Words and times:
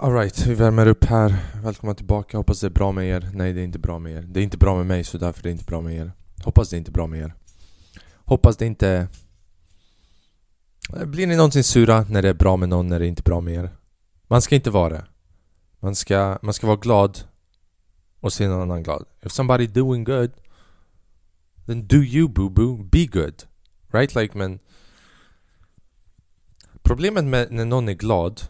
Alright, 0.00 0.46
vi 0.46 0.54
värmer 0.54 0.86
upp 0.86 1.04
här. 1.04 1.36
Välkomna 1.62 1.94
tillbaka, 1.94 2.36
hoppas 2.36 2.60
det 2.60 2.66
är 2.66 2.70
bra 2.70 2.92
med 2.92 3.08
er. 3.08 3.30
Nej, 3.34 3.52
det 3.52 3.60
är 3.60 3.64
inte 3.64 3.78
bra 3.78 3.98
med 3.98 4.12
er. 4.12 4.22
Det 4.22 4.40
är 4.40 4.44
inte 4.44 4.56
bra 4.56 4.76
med 4.76 4.86
mig, 4.86 5.04
så 5.04 5.18
därför 5.18 5.40
är 5.40 5.42
det 5.42 5.50
inte 5.50 5.64
bra 5.64 5.80
med 5.80 5.94
er. 5.96 6.12
Hoppas 6.44 6.70
det 6.70 6.76
är 6.76 6.78
inte 6.78 6.90
bra 6.90 7.06
med 7.06 7.20
er. 7.20 7.34
Hoppas 8.14 8.56
det 8.56 8.66
inte... 8.66 9.08
Eh, 10.96 11.04
blir 11.04 11.26
ni 11.26 11.36
någonsin 11.36 11.64
sura 11.64 12.06
när 12.10 12.22
det 12.22 12.28
är 12.28 12.34
bra 12.34 12.56
med 12.56 12.68
någon, 12.68 12.88
när 12.88 12.98
det 12.98 13.06
är 13.06 13.08
inte 13.08 13.20
är 13.20 13.24
bra 13.30 13.40
med 13.40 13.54
er? 13.54 13.70
Man 14.28 14.42
ska 14.42 14.54
inte 14.54 14.70
vara 14.70 14.88
det. 14.88 15.04
Man 15.80 15.94
ska, 15.94 16.38
man 16.42 16.54
ska 16.54 16.66
vara 16.66 16.76
glad 16.76 17.18
och 18.20 18.32
se 18.32 18.48
någon 18.48 18.62
annan 18.62 18.82
glad. 18.82 19.04
If 19.22 19.32
somebody 19.32 19.66
doing 19.66 20.04
good 20.04 20.30
Then 21.66 21.86
do 21.86 21.96
you 21.96 22.28
boo 22.28 22.48
boo, 22.48 22.76
be 22.76 23.06
good. 23.06 23.42
Right? 23.92 24.14
Like 24.14 24.38
men 24.38 24.58
Problemet 26.82 27.24
med 27.24 27.50
när 27.50 27.64
någon 27.64 27.88
är 27.88 27.94
glad 27.94 28.42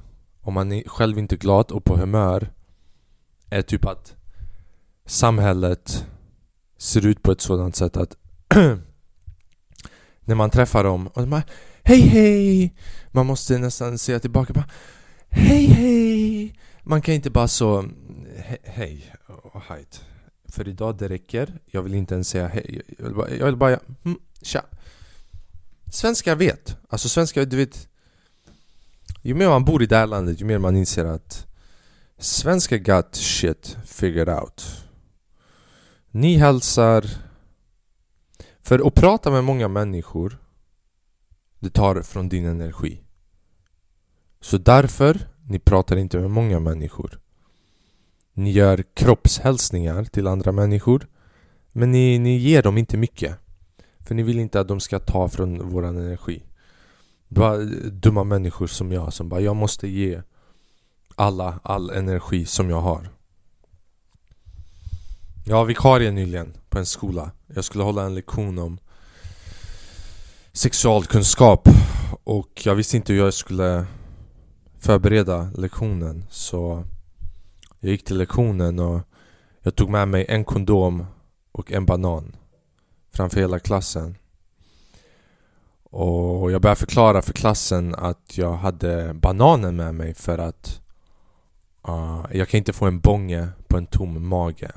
om 0.46 0.54
man 0.54 0.72
är 0.72 0.82
själv 0.86 1.18
inte 1.18 1.34
är 1.34 1.36
glad 1.36 1.70
och 1.70 1.84
på 1.84 1.96
humör 1.96 2.52
Är 3.50 3.62
typ 3.62 3.86
att 3.86 4.14
Samhället 5.06 6.06
Ser 6.78 7.06
ut 7.06 7.22
på 7.22 7.32
ett 7.32 7.40
sådant 7.40 7.76
sätt 7.76 7.96
att 7.96 8.16
När 10.20 10.34
man 10.34 10.50
träffar 10.50 10.84
dem 10.84 11.06
och 11.06 11.20
de 11.20 11.30
bara 11.30 11.42
Hej 11.82 12.00
hej! 12.00 12.74
Man 13.10 13.26
måste 13.26 13.58
nästan 13.58 13.98
säga 13.98 14.20
tillbaka 14.20 14.52
bara 14.52 14.68
Hej 15.28 15.66
hej! 15.66 16.54
Man 16.82 17.02
kan 17.02 17.14
inte 17.14 17.30
bara 17.30 17.48
så 17.48 17.84
Hej 18.64 19.14
och 19.26 19.62
hejt. 19.62 20.00
För 20.48 20.68
idag 20.68 20.96
det 20.98 21.08
räcker. 21.08 21.58
Jag 21.66 21.82
vill 21.82 21.94
inte 21.94 22.14
ens 22.14 22.28
säga 22.28 22.48
hej. 22.48 22.82
Jag 22.98 23.04
vill 23.04 23.14
bara, 23.14 23.30
jag 23.30 23.46
vill 23.46 23.56
bara 23.56 23.80
mm, 24.04 24.18
tja. 24.42 24.64
Svenskar 25.92 26.36
vet. 26.36 26.76
Alltså 26.88 27.08
svenskar, 27.08 27.44
du 27.44 27.56
vet 27.56 27.88
ju 29.26 29.34
mer 29.34 29.48
man 29.48 29.64
bor 29.64 29.82
i 29.82 29.86
det 29.86 29.96
här 29.96 30.06
landet, 30.06 30.40
ju 30.40 30.44
mer 30.44 30.58
man 30.58 30.76
inser 30.76 31.04
att 31.04 31.46
Svenskar 32.18 32.76
got 32.76 33.14
shit 33.14 33.76
figured 33.84 34.28
out. 34.28 34.84
Ni 36.10 36.36
hälsar. 36.36 37.04
För 38.62 38.86
att 38.86 38.94
prata 38.94 39.30
med 39.30 39.44
många 39.44 39.68
människor 39.68 40.38
Det 41.58 41.70
tar 41.70 42.02
från 42.02 42.28
din 42.28 42.46
energi. 42.46 43.00
Så 44.40 44.58
därför, 44.58 45.28
ni 45.48 45.58
pratar 45.58 45.96
inte 45.96 46.18
med 46.18 46.30
många 46.30 46.60
människor. 46.60 47.20
Ni 48.32 48.50
gör 48.50 48.84
kroppshälsningar 48.94 50.04
till 50.04 50.26
andra 50.26 50.52
människor 50.52 51.06
Men 51.72 51.90
ni, 51.90 52.18
ni 52.18 52.36
ger 52.36 52.62
dem 52.62 52.78
inte 52.78 52.96
mycket. 52.96 53.36
För 54.00 54.14
ni 54.14 54.22
vill 54.22 54.38
inte 54.38 54.60
att 54.60 54.68
de 54.68 54.80
ska 54.80 54.98
ta 54.98 55.28
från 55.28 55.68
våran 55.68 55.96
energi 55.96 56.45
bara 57.28 57.56
dumma 57.90 58.24
människor 58.24 58.66
som 58.66 58.92
jag 58.92 59.12
som 59.12 59.28
bara 59.28 59.40
jag 59.40 59.56
måste 59.56 59.88
ge 59.88 60.22
alla 61.14 61.60
all 61.62 61.90
energi 61.90 62.46
som 62.46 62.70
jag 62.70 62.80
har. 62.80 63.08
Jag 65.44 65.56
var 65.56 65.64
vikarie 65.64 66.10
nyligen 66.10 66.56
på 66.68 66.78
en 66.78 66.86
skola. 66.86 67.30
Jag 67.46 67.64
skulle 67.64 67.84
hålla 67.84 68.02
en 68.02 68.14
lektion 68.14 68.58
om 68.58 68.78
sexualkunskap 70.52 71.68
och 72.24 72.62
jag 72.64 72.74
visste 72.74 72.96
inte 72.96 73.12
hur 73.12 73.20
jag 73.20 73.34
skulle 73.34 73.86
förbereda 74.78 75.50
lektionen 75.56 76.24
så 76.30 76.84
jag 77.80 77.90
gick 77.90 78.04
till 78.04 78.16
lektionen 78.18 78.78
och 78.78 79.00
jag 79.62 79.74
tog 79.74 79.90
med 79.90 80.08
mig 80.08 80.26
en 80.28 80.44
kondom 80.44 81.06
och 81.52 81.72
en 81.72 81.86
banan 81.86 82.36
framför 83.12 83.40
hela 83.40 83.58
klassen. 83.58 84.16
Och 85.96 86.52
jag 86.52 86.62
började 86.62 86.78
förklara 86.78 87.22
för 87.22 87.32
klassen 87.32 87.94
att 87.94 88.38
jag 88.38 88.52
hade 88.52 89.14
bananen 89.14 89.76
med 89.76 89.94
mig 89.94 90.14
för 90.14 90.38
att 90.38 90.80
uh, 91.88 92.26
jag 92.32 92.48
kan 92.48 92.58
inte 92.58 92.72
få 92.72 92.86
en 92.86 93.00
bonge 93.00 93.48
på 93.68 93.76
en 93.76 93.86
tom 93.86 94.28
mage. 94.28 94.70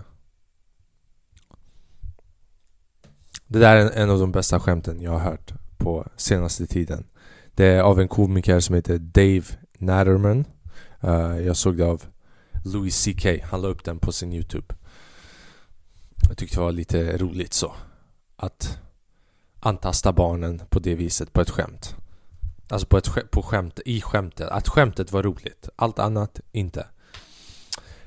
Det 3.47 3.59
där 3.59 3.75
är 3.75 3.91
en 3.91 4.09
av 4.09 4.19
de 4.19 4.31
bästa 4.31 4.59
skämten 4.59 5.01
jag 5.01 5.11
har 5.11 5.19
hört 5.19 5.53
på 5.77 6.07
senaste 6.15 6.67
tiden. 6.67 7.07
Det 7.55 7.65
är 7.65 7.81
av 7.81 7.99
en 7.99 8.07
komiker 8.07 8.59
som 8.59 8.75
heter 8.75 8.97
Dave 8.97 9.45
Natterman. 9.77 10.45
Uh, 11.03 11.41
jag 11.41 11.57
såg 11.57 11.77
det 11.77 11.85
av 11.85 12.03
Louis 12.65 13.05
CK. 13.05 13.25
Han 13.43 13.61
la 13.61 13.67
upp 13.67 13.83
den 13.83 13.99
på 13.99 14.11
sin 14.11 14.33
Youtube. 14.33 14.75
Jag 16.27 16.37
tyckte 16.37 16.57
det 16.57 16.61
var 16.61 16.71
lite 16.71 17.17
roligt 17.17 17.53
så. 17.53 17.73
Att 18.35 18.79
antasta 19.59 20.13
barnen 20.13 20.61
på 20.69 20.79
det 20.79 20.95
viset 20.95 21.33
på 21.33 21.41
ett 21.41 21.49
skämt. 21.49 21.95
Alltså 22.69 22.87
på, 22.87 22.97
ett, 22.97 23.31
på 23.31 23.41
skämt, 23.41 23.79
i 23.85 24.01
skämtet. 24.01 24.49
Att 24.49 24.67
skämtet 24.67 25.11
var 25.11 25.23
roligt. 25.23 25.69
Allt 25.75 25.99
annat 25.99 26.39
inte. 26.51 26.87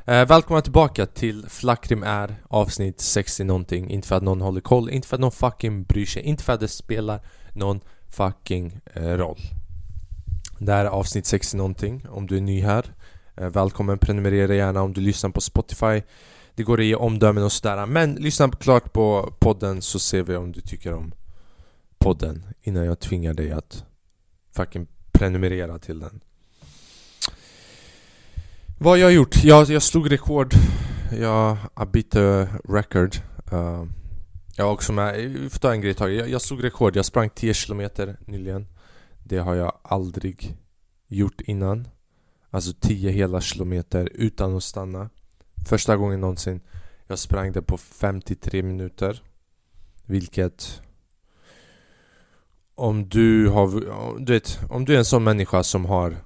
Eh, 0.06 0.26
välkomna 0.26 0.62
tillbaka 0.62 1.06
till 1.06 1.46
Flackrim 1.48 2.02
är 2.02 2.34
avsnitt 2.48 3.00
60 3.00 3.44
någonting. 3.44 3.90
Inte 3.90 4.08
för 4.08 4.16
att 4.16 4.22
någon 4.22 4.40
håller 4.40 4.60
koll, 4.60 4.90
inte 4.90 5.08
för 5.08 5.16
att 5.16 5.20
någon 5.20 5.32
fucking 5.32 5.82
bryr 5.82 6.06
sig, 6.06 6.22
inte 6.22 6.44
för 6.44 6.52
att 6.52 6.60
det 6.60 6.68
spelar 6.68 7.20
någon 7.52 7.80
fucking 8.08 8.80
eh, 8.94 9.02
roll. 9.02 9.40
Det 10.58 10.72
här 10.72 10.84
är 10.84 10.88
avsnitt 10.88 11.26
60 11.26 11.56
någonting. 11.56 12.06
Om 12.08 12.26
du 12.26 12.36
är 12.36 12.40
ny 12.40 12.62
här, 12.62 12.86
eh, 13.36 13.48
välkommen. 13.48 13.98
Prenumerera 13.98 14.54
gärna 14.54 14.82
om 14.82 14.92
du 14.92 15.00
lyssnar 15.00 15.30
på 15.30 15.40
Spotify. 15.40 16.02
Det 16.54 16.62
går 16.62 16.80
att 16.80 16.86
ge 16.86 16.94
omdömen 16.94 17.44
och 17.44 17.52
sådär. 17.52 17.86
Men 17.86 18.14
lyssna 18.14 18.50
klart 18.50 18.92
på 18.92 19.32
podden 19.38 19.82
så 19.82 19.98
ser 19.98 20.22
vi 20.22 20.36
om 20.36 20.52
du 20.52 20.60
tycker 20.60 20.94
om 20.94 21.12
podden 22.02 22.44
innan 22.62 22.84
jag 22.84 23.00
tvingar 23.00 23.34
dig 23.34 23.52
att 23.52 23.84
fucking 24.52 24.86
prenumerera 25.12 25.78
till 25.78 25.98
den. 25.98 26.20
Vad 28.78 28.98
jag 28.98 29.06
har 29.06 29.10
gjort? 29.10 29.44
Jag, 29.44 29.70
jag 29.70 29.82
slog 29.82 30.12
rekord. 30.12 30.54
Jag 31.20 31.56
bytte 31.92 32.22
eh, 32.22 32.70
record. 32.72 33.16
Uh, 33.52 33.84
jag 34.56 34.64
har 34.64 34.72
också 34.72 34.92
med, 34.92 35.14
vi 35.14 35.50
får 35.50 35.58
ta 35.58 35.72
en 35.72 35.80
grej 35.80 35.94
tag. 35.94 36.12
Jag, 36.12 36.28
jag 36.28 36.42
slog 36.42 36.64
rekord. 36.64 36.96
Jag 36.96 37.04
sprang 37.04 37.30
10 37.30 37.54
kilometer 37.54 38.16
nyligen. 38.26 38.66
Det 39.24 39.38
har 39.38 39.54
jag 39.54 39.78
aldrig 39.82 40.56
gjort 41.06 41.40
innan. 41.40 41.88
Alltså 42.50 42.72
10 42.80 43.10
hela 43.10 43.40
kilometer 43.40 44.08
utan 44.14 44.56
att 44.56 44.64
stanna. 44.64 45.10
Första 45.68 45.96
gången 45.96 46.20
någonsin. 46.20 46.60
Jag 47.06 47.18
sprang 47.18 47.52
det 47.52 47.62
på 47.62 47.78
53 47.78 48.62
minuter. 48.62 49.22
Vilket 50.06 50.82
om 52.82 53.08
du 53.08 53.48
har, 53.48 53.68
du 54.18 54.32
vet, 54.32 54.60
om 54.70 54.84
du 54.84 54.94
är 54.94 54.98
en 54.98 55.04
sån 55.04 55.24
människa 55.24 55.62
som 55.62 55.84
har 55.84 56.16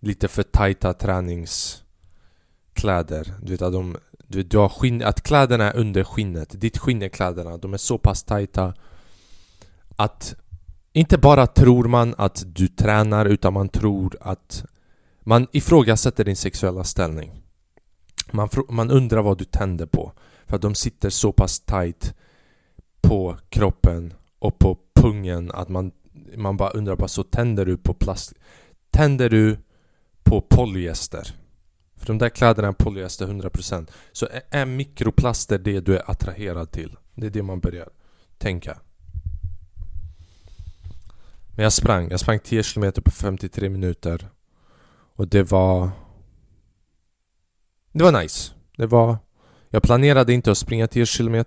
lite 0.00 0.28
för 0.28 0.42
tajta 0.42 0.92
träningskläder 0.92 3.34
Du 3.42 3.52
vet 3.52 3.62
att 3.62 3.72
de, 3.72 3.96
du, 4.26 4.38
vet, 4.38 4.50
du 4.50 4.58
har 4.58 4.68
skinn, 4.68 5.02
att 5.02 5.22
kläderna 5.22 5.72
är 5.72 5.76
under 5.76 6.04
skinnet, 6.04 6.60
ditt 6.60 6.78
skinn 6.78 7.02
är 7.02 7.08
kläderna, 7.08 7.56
de 7.56 7.74
är 7.74 7.78
så 7.78 7.98
pass 7.98 8.22
tajta 8.22 8.74
Att 9.96 10.34
inte 10.92 11.18
bara 11.18 11.46
tror 11.46 11.84
man 11.84 12.14
att 12.18 12.44
du 12.46 12.68
tränar 12.68 13.26
utan 13.26 13.52
man 13.52 13.68
tror 13.68 14.16
att 14.20 14.64
man 15.20 15.46
ifrågasätter 15.52 16.24
din 16.24 16.36
sexuella 16.36 16.84
ställning. 16.84 17.42
Man, 18.32 18.48
man 18.68 18.90
undrar 18.90 19.22
vad 19.22 19.38
du 19.38 19.44
tänder 19.44 19.86
på 19.86 20.12
För 20.46 20.56
att 20.56 20.62
de 20.62 20.74
sitter 20.74 21.10
så 21.10 21.32
pass 21.32 21.60
tight 21.60 22.14
på 23.00 23.36
kroppen 23.48 24.14
och 24.38 24.58
på 24.58 24.78
pungen 25.04 25.50
att 25.50 25.68
man, 25.68 25.92
man 26.36 26.56
bara 26.56 26.70
undrar 26.70 26.96
bara 26.96 27.08
så 27.08 27.22
tänder 27.22 27.66
du 27.66 27.76
på 27.76 27.94
plast 27.94 28.34
Tänder 28.90 29.30
du 29.30 29.58
på 30.22 30.40
polyester? 30.40 31.34
För 31.96 32.06
de 32.06 32.18
där 32.18 32.28
kläderna 32.28 32.68
är 32.68 32.72
polyester 32.72 33.26
100% 33.26 33.90
Så 34.12 34.28
är 34.50 34.66
mikroplaster 34.66 35.58
det 35.58 35.80
du 35.80 35.96
är 35.96 36.10
attraherad 36.10 36.70
till? 36.70 36.96
Det 37.14 37.26
är 37.26 37.30
det 37.30 37.42
man 37.42 37.60
börjar 37.60 37.88
tänka. 38.38 38.78
Men 41.56 41.62
jag 41.62 41.72
sprang, 41.72 42.10
jag 42.10 42.20
sprang 42.20 42.38
10 42.38 42.62
km 42.62 42.92
på 42.92 43.10
53 43.10 43.68
minuter. 43.68 44.28
Och 45.16 45.28
det 45.28 45.50
var 45.50 45.90
Det 47.92 48.04
var 48.04 48.22
nice. 48.22 48.52
Det 48.76 48.86
var 48.86 49.16
Jag 49.68 49.82
planerade 49.82 50.32
inte 50.32 50.50
att 50.50 50.58
springa 50.58 50.86
10 50.86 51.06
km 51.06 51.44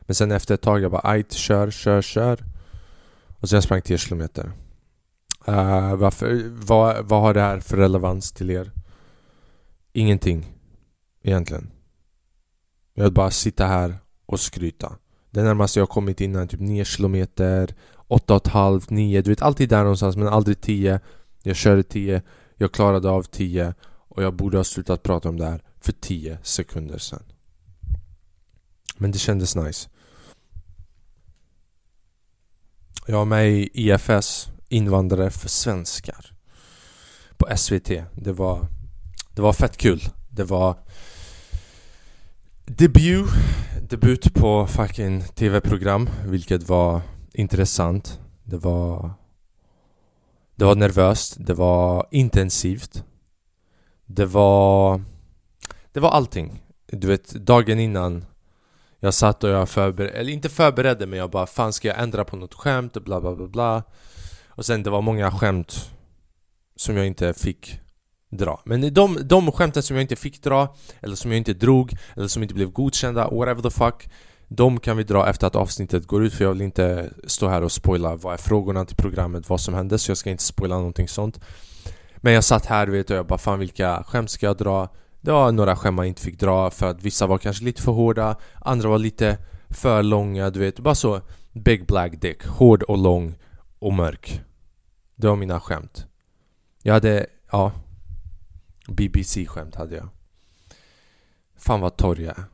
Men 0.00 0.14
sen 0.14 0.32
efter 0.32 0.54
ett 0.54 0.62
tag 0.62 0.80
jag 0.80 0.90
bara 0.90 1.08
ajt, 1.10 1.32
kör, 1.32 1.70
kör, 1.70 2.02
kör 2.02 2.55
och 3.40 3.48
sen 3.48 3.62
sprang 3.62 3.82
10 3.82 3.98
kilometer. 3.98 4.52
Uh, 5.48 5.94
varför, 5.94 6.50
vad, 6.50 7.04
vad 7.04 7.20
har 7.20 7.34
det 7.34 7.40
här 7.40 7.60
för 7.60 7.76
relevans 7.76 8.32
till 8.32 8.50
er? 8.50 8.72
Ingenting. 9.92 10.52
Egentligen. 11.22 11.70
Jag 12.94 13.04
vill 13.04 13.12
bara 13.12 13.30
sitta 13.30 13.66
här 13.66 13.94
och 14.26 14.40
skryta. 14.40 14.92
Det 15.30 15.42
närmaste 15.42 15.78
jag 15.78 15.88
kommit 15.88 16.20
innan 16.20 16.48
typ 16.48 16.60
9 16.60 16.84
kilometer, 16.84 17.74
8,5, 18.08 18.86
9, 18.88 19.22
du 19.22 19.30
vet 19.30 19.42
alltid 19.42 19.68
där 19.68 19.82
någonstans 19.82 20.16
men 20.16 20.28
aldrig 20.28 20.60
10. 20.60 21.00
Jag 21.42 21.56
körde 21.56 21.82
10, 21.82 22.22
jag 22.56 22.72
klarade 22.72 23.10
av 23.10 23.22
10 23.22 23.74
och 23.82 24.22
jag 24.22 24.34
borde 24.34 24.56
ha 24.56 24.64
slutat 24.64 25.02
prata 25.02 25.28
om 25.28 25.36
det 25.38 25.46
här 25.46 25.62
för 25.80 25.92
10 25.92 26.38
sekunder 26.42 26.98
sedan. 26.98 27.22
Men 28.96 29.12
det 29.12 29.18
kändes 29.18 29.56
nice. 29.56 29.88
Jag 33.08 33.18
var 33.18 33.24
med 33.24 33.50
i 33.50 33.70
IFS, 33.72 34.48
Invandrare 34.68 35.30
för 35.30 35.48
svenskar 35.48 36.32
På 37.36 37.56
SVT 37.56 37.88
Det 38.14 38.32
var 38.32 38.66
Det 39.34 39.42
var 39.42 39.52
fett 39.52 39.76
kul. 39.76 40.02
Det 40.28 40.44
var 40.44 40.76
debut, 42.64 43.26
debut 43.88 44.34
på 44.34 44.66
fucking 44.66 45.22
tv-program, 45.22 46.08
vilket 46.26 46.68
var 46.68 47.00
intressant. 47.34 48.20
Det 48.44 48.56
var 48.56 49.10
Det 50.56 50.64
var 50.64 50.74
nervöst, 50.74 51.36
det 51.38 51.54
var 51.54 52.06
intensivt. 52.10 53.04
Det 54.06 54.26
var 54.26 55.02
Det 55.92 56.00
var 56.00 56.10
allting. 56.10 56.62
Du 56.86 57.06
vet, 57.06 57.30
dagen 57.30 57.80
innan 57.80 58.24
jag 59.06 59.14
satt 59.14 59.44
och 59.44 59.50
jag 59.50 59.68
förberedde, 59.68 60.18
eller 60.18 60.32
inte 60.32 60.48
förberedde 60.48 61.06
men 61.06 61.18
jag 61.18 61.30
bara 61.30 61.46
Fan 61.46 61.72
ska 61.72 61.88
jag 61.88 62.00
ändra 62.00 62.24
på 62.24 62.36
något 62.36 62.54
skämt? 62.54 62.92
Bla 63.04 63.20
bla 63.20 63.34
bla 63.34 63.46
bla 63.46 63.82
Och 64.48 64.66
sen 64.66 64.82
det 64.82 64.90
var 64.90 65.02
många 65.02 65.30
skämt 65.30 65.90
Som 66.76 66.96
jag 66.96 67.06
inte 67.06 67.34
fick 67.34 67.80
dra 68.30 68.60
Men 68.64 68.94
de, 68.94 69.18
de 69.22 69.52
skämten 69.52 69.82
som 69.82 69.96
jag 69.96 70.02
inte 70.02 70.16
fick 70.16 70.42
dra 70.42 70.76
Eller 71.00 71.16
som 71.16 71.30
jag 71.30 71.38
inte 71.38 71.54
drog 71.54 71.96
Eller 72.16 72.28
som 72.28 72.42
inte 72.42 72.54
blev 72.54 72.70
godkända, 72.70 73.28
whatever 73.30 73.62
the 73.62 73.70
fuck 73.70 74.08
De 74.48 74.80
kan 74.80 74.96
vi 74.96 75.02
dra 75.02 75.28
efter 75.28 75.46
att 75.46 75.56
avsnittet 75.56 76.06
går 76.06 76.24
ut 76.24 76.34
för 76.34 76.44
jag 76.44 76.52
vill 76.52 76.62
inte 76.62 77.10
stå 77.26 77.48
här 77.48 77.62
och 77.62 77.72
spoila 77.72 78.16
Vad 78.16 78.34
är 78.34 78.38
frågorna 78.38 78.84
till 78.84 78.96
programmet, 78.96 79.48
vad 79.48 79.60
som 79.60 79.74
hände 79.74 79.98
Så 79.98 80.10
jag 80.10 80.18
ska 80.18 80.30
inte 80.30 80.44
spoila 80.44 80.76
någonting 80.76 81.08
sånt 81.08 81.40
Men 82.16 82.32
jag 82.32 82.44
satt 82.44 82.66
här 82.66 82.86
vet 82.86 83.10
och 83.10 83.16
jag 83.16 83.26
bara 83.26 83.38
Fan 83.38 83.58
vilka 83.58 84.04
skämt 84.06 84.30
ska 84.30 84.46
jag 84.46 84.56
dra? 84.56 84.88
Det 85.26 85.32
var 85.32 85.52
några 85.52 85.76
skämt 85.76 85.96
man 85.96 86.06
inte 86.06 86.22
fick 86.22 86.40
dra 86.40 86.70
för 86.70 86.86
att 86.86 87.02
vissa 87.02 87.26
var 87.26 87.38
kanske 87.38 87.64
lite 87.64 87.82
för 87.82 87.92
hårda 87.92 88.36
Andra 88.54 88.88
var 88.88 88.98
lite 88.98 89.38
för 89.68 90.02
långa, 90.02 90.50
du 90.50 90.60
vet. 90.60 90.80
Bara 90.80 90.94
så 90.94 91.20
Big 91.52 91.86
black 91.86 92.20
dick, 92.20 92.46
hård 92.46 92.82
och 92.82 92.98
lång 92.98 93.34
och 93.78 93.92
mörk. 93.92 94.40
Det 95.16 95.28
var 95.28 95.36
mina 95.36 95.60
skämt. 95.60 96.06
Jag 96.82 96.94
hade, 96.94 97.26
ja 97.52 97.72
BBC-skämt 98.88 99.74
hade 99.74 99.96
jag. 99.96 100.08
Fan 101.56 101.80
vad 101.80 101.96
torr 101.96 102.20
jag 102.20 102.38
är. 102.38 102.44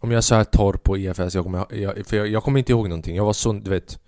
Om 0.00 0.10
jag 0.10 0.24
sa 0.24 0.44
torr 0.44 0.72
på 0.72 0.98
EFS, 0.98 1.34
jag 1.34 1.44
kommer, 1.44 1.74
jag, 1.74 2.06
för 2.06 2.16
jag, 2.16 2.28
jag 2.28 2.42
kommer 2.42 2.58
inte 2.58 2.72
ihåg 2.72 2.88
någonting. 2.88 3.16
Jag 3.16 3.24
var 3.24 3.32
så, 3.32 3.52
du 3.52 3.70
vet. 3.70 3.98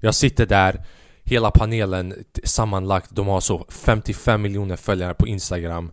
Jag 0.00 0.14
sitter 0.14 0.46
där 0.46 0.84
Hela 1.22 1.50
panelen 1.50 2.24
sammanlagt, 2.44 3.10
de 3.10 3.26
har 3.26 3.40
så 3.40 3.66
55 3.68 4.42
miljoner 4.42 4.76
följare 4.76 5.14
på 5.14 5.26
Instagram 5.26 5.92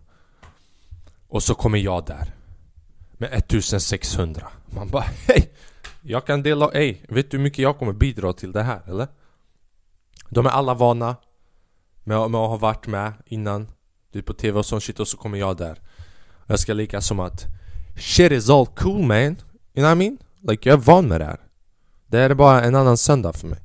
och 1.28 1.42
så 1.42 1.54
kommer 1.54 1.78
jag 1.78 2.06
där 2.06 2.34
Med 3.12 3.32
1600 3.32 4.48
Man 4.66 4.88
bara 4.88 5.04
hej! 5.26 5.52
Jag 6.02 6.26
kan 6.26 6.42
dela, 6.42 6.70
hej! 6.74 7.04
vet 7.08 7.30
du 7.30 7.36
hur 7.36 7.44
mycket 7.44 7.58
jag 7.58 7.78
kommer 7.78 7.92
bidra 7.92 8.32
till 8.32 8.52
det 8.52 8.62
här 8.62 8.82
eller? 8.86 9.08
De 10.28 10.46
är 10.46 10.50
alla 10.50 10.74
vana 10.74 11.16
med, 12.04 12.30
med 12.30 12.40
att 12.40 12.48
ha 12.48 12.56
varit 12.56 12.86
med 12.86 13.12
innan 13.26 13.68
Du 14.12 14.22
på 14.22 14.34
tv 14.34 14.58
och 14.58 14.66
sån 14.66 14.80
shit 14.80 15.00
och 15.00 15.08
så 15.08 15.16
kommer 15.16 15.38
jag 15.38 15.56
där 15.56 15.80
Jag 16.46 16.58
ska 16.58 16.72
lika 16.72 17.00
som 17.00 17.20
att 17.20 17.46
Shit 17.96 18.32
is 18.32 18.50
all 18.50 18.66
cool 18.66 19.06
man 19.06 19.18
You 19.18 19.34
know 19.74 19.84
what 19.84 19.92
I 19.92 19.98
mean? 19.98 20.18
Like 20.40 20.68
jag 20.68 20.78
är 20.78 20.82
van 20.82 21.08
med 21.08 21.20
det 21.20 21.24
här 21.24 21.40
Det 22.06 22.18
här 22.18 22.30
är 22.30 22.34
bara 22.34 22.64
en 22.64 22.74
annan 22.74 22.96
söndag 22.96 23.32
för 23.32 23.46
mig 23.46 23.58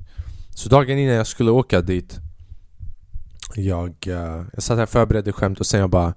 Så 0.55 0.69
dagen 0.69 0.97
innan 0.97 1.15
jag 1.15 1.27
skulle 1.27 1.51
åka 1.51 1.81
dit 1.81 2.19
Jag, 3.55 3.95
uh, 4.07 4.45
jag 4.53 4.63
satt 4.63 4.77
här 4.77 4.83
och 4.83 4.89
förberedde 4.89 5.31
skämt 5.31 5.59
och 5.59 5.65
sen 5.65 5.79
jag 5.79 5.89
bara 5.89 6.13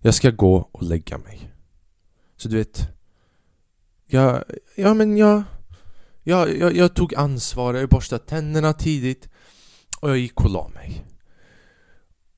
jag 0.00 0.14
ska 0.14 0.30
gå 0.30 0.68
och 0.72 0.82
lägga 0.82 1.18
mig. 1.18 1.50
Så 2.36 2.48
du 2.48 2.56
vet, 2.56 2.88
jag, 4.06 4.44
ja 4.76 4.94
men 4.94 5.16
jag, 5.16 5.42
jag, 6.22 6.56
jag, 6.56 6.76
jag 6.76 6.94
tog 6.94 7.14
ansvar, 7.14 7.74
jag 7.74 7.88
borstade 7.88 8.24
tänderna 8.24 8.72
tidigt 8.72 9.28
och 10.00 10.10
jag 10.10 10.18
gick 10.18 10.40
och 10.40 10.50
la 10.50 10.68
mig. 10.68 11.04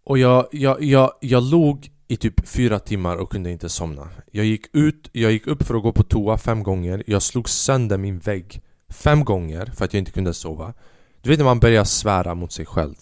Och 0.05 0.19
jag, 0.19 0.49
jag, 0.53 0.83
jag, 0.83 1.12
jag 1.21 1.43
låg 1.43 1.91
i 2.09 2.17
typ 2.17 2.49
fyra 2.49 2.79
timmar 2.79 3.17
och 3.17 3.33
kunde 3.33 3.51
inte 3.51 3.69
somna. 3.69 4.09
Jag 4.33 4.45
gick 4.45 4.67
ut, 4.73 5.09
jag 5.12 5.33
gick 5.33 5.47
upp 5.47 5.62
för 5.62 5.75
att 5.75 5.83
gå 5.83 5.93
på 5.93 6.03
toa 6.03 6.39
fem 6.39 6.62
gånger. 6.62 7.05
Jag 7.07 7.23
slog 7.23 7.49
sönder 7.49 7.99
min 7.99 8.19
vägg 8.19 8.62
fem 8.89 9.25
gånger 9.25 9.67
för 9.67 9.85
att 9.85 9.95
jag 9.95 9.99
inte 9.99 10.12
kunde 10.12 10.35
sova. 10.35 10.75
Du 11.21 11.31
vet 11.31 11.39
när 11.39 11.45
man 11.45 11.61
börjar 11.61 11.85
svära 11.85 12.35
mot 12.35 12.53
sig 12.53 12.67
själv. 12.67 12.95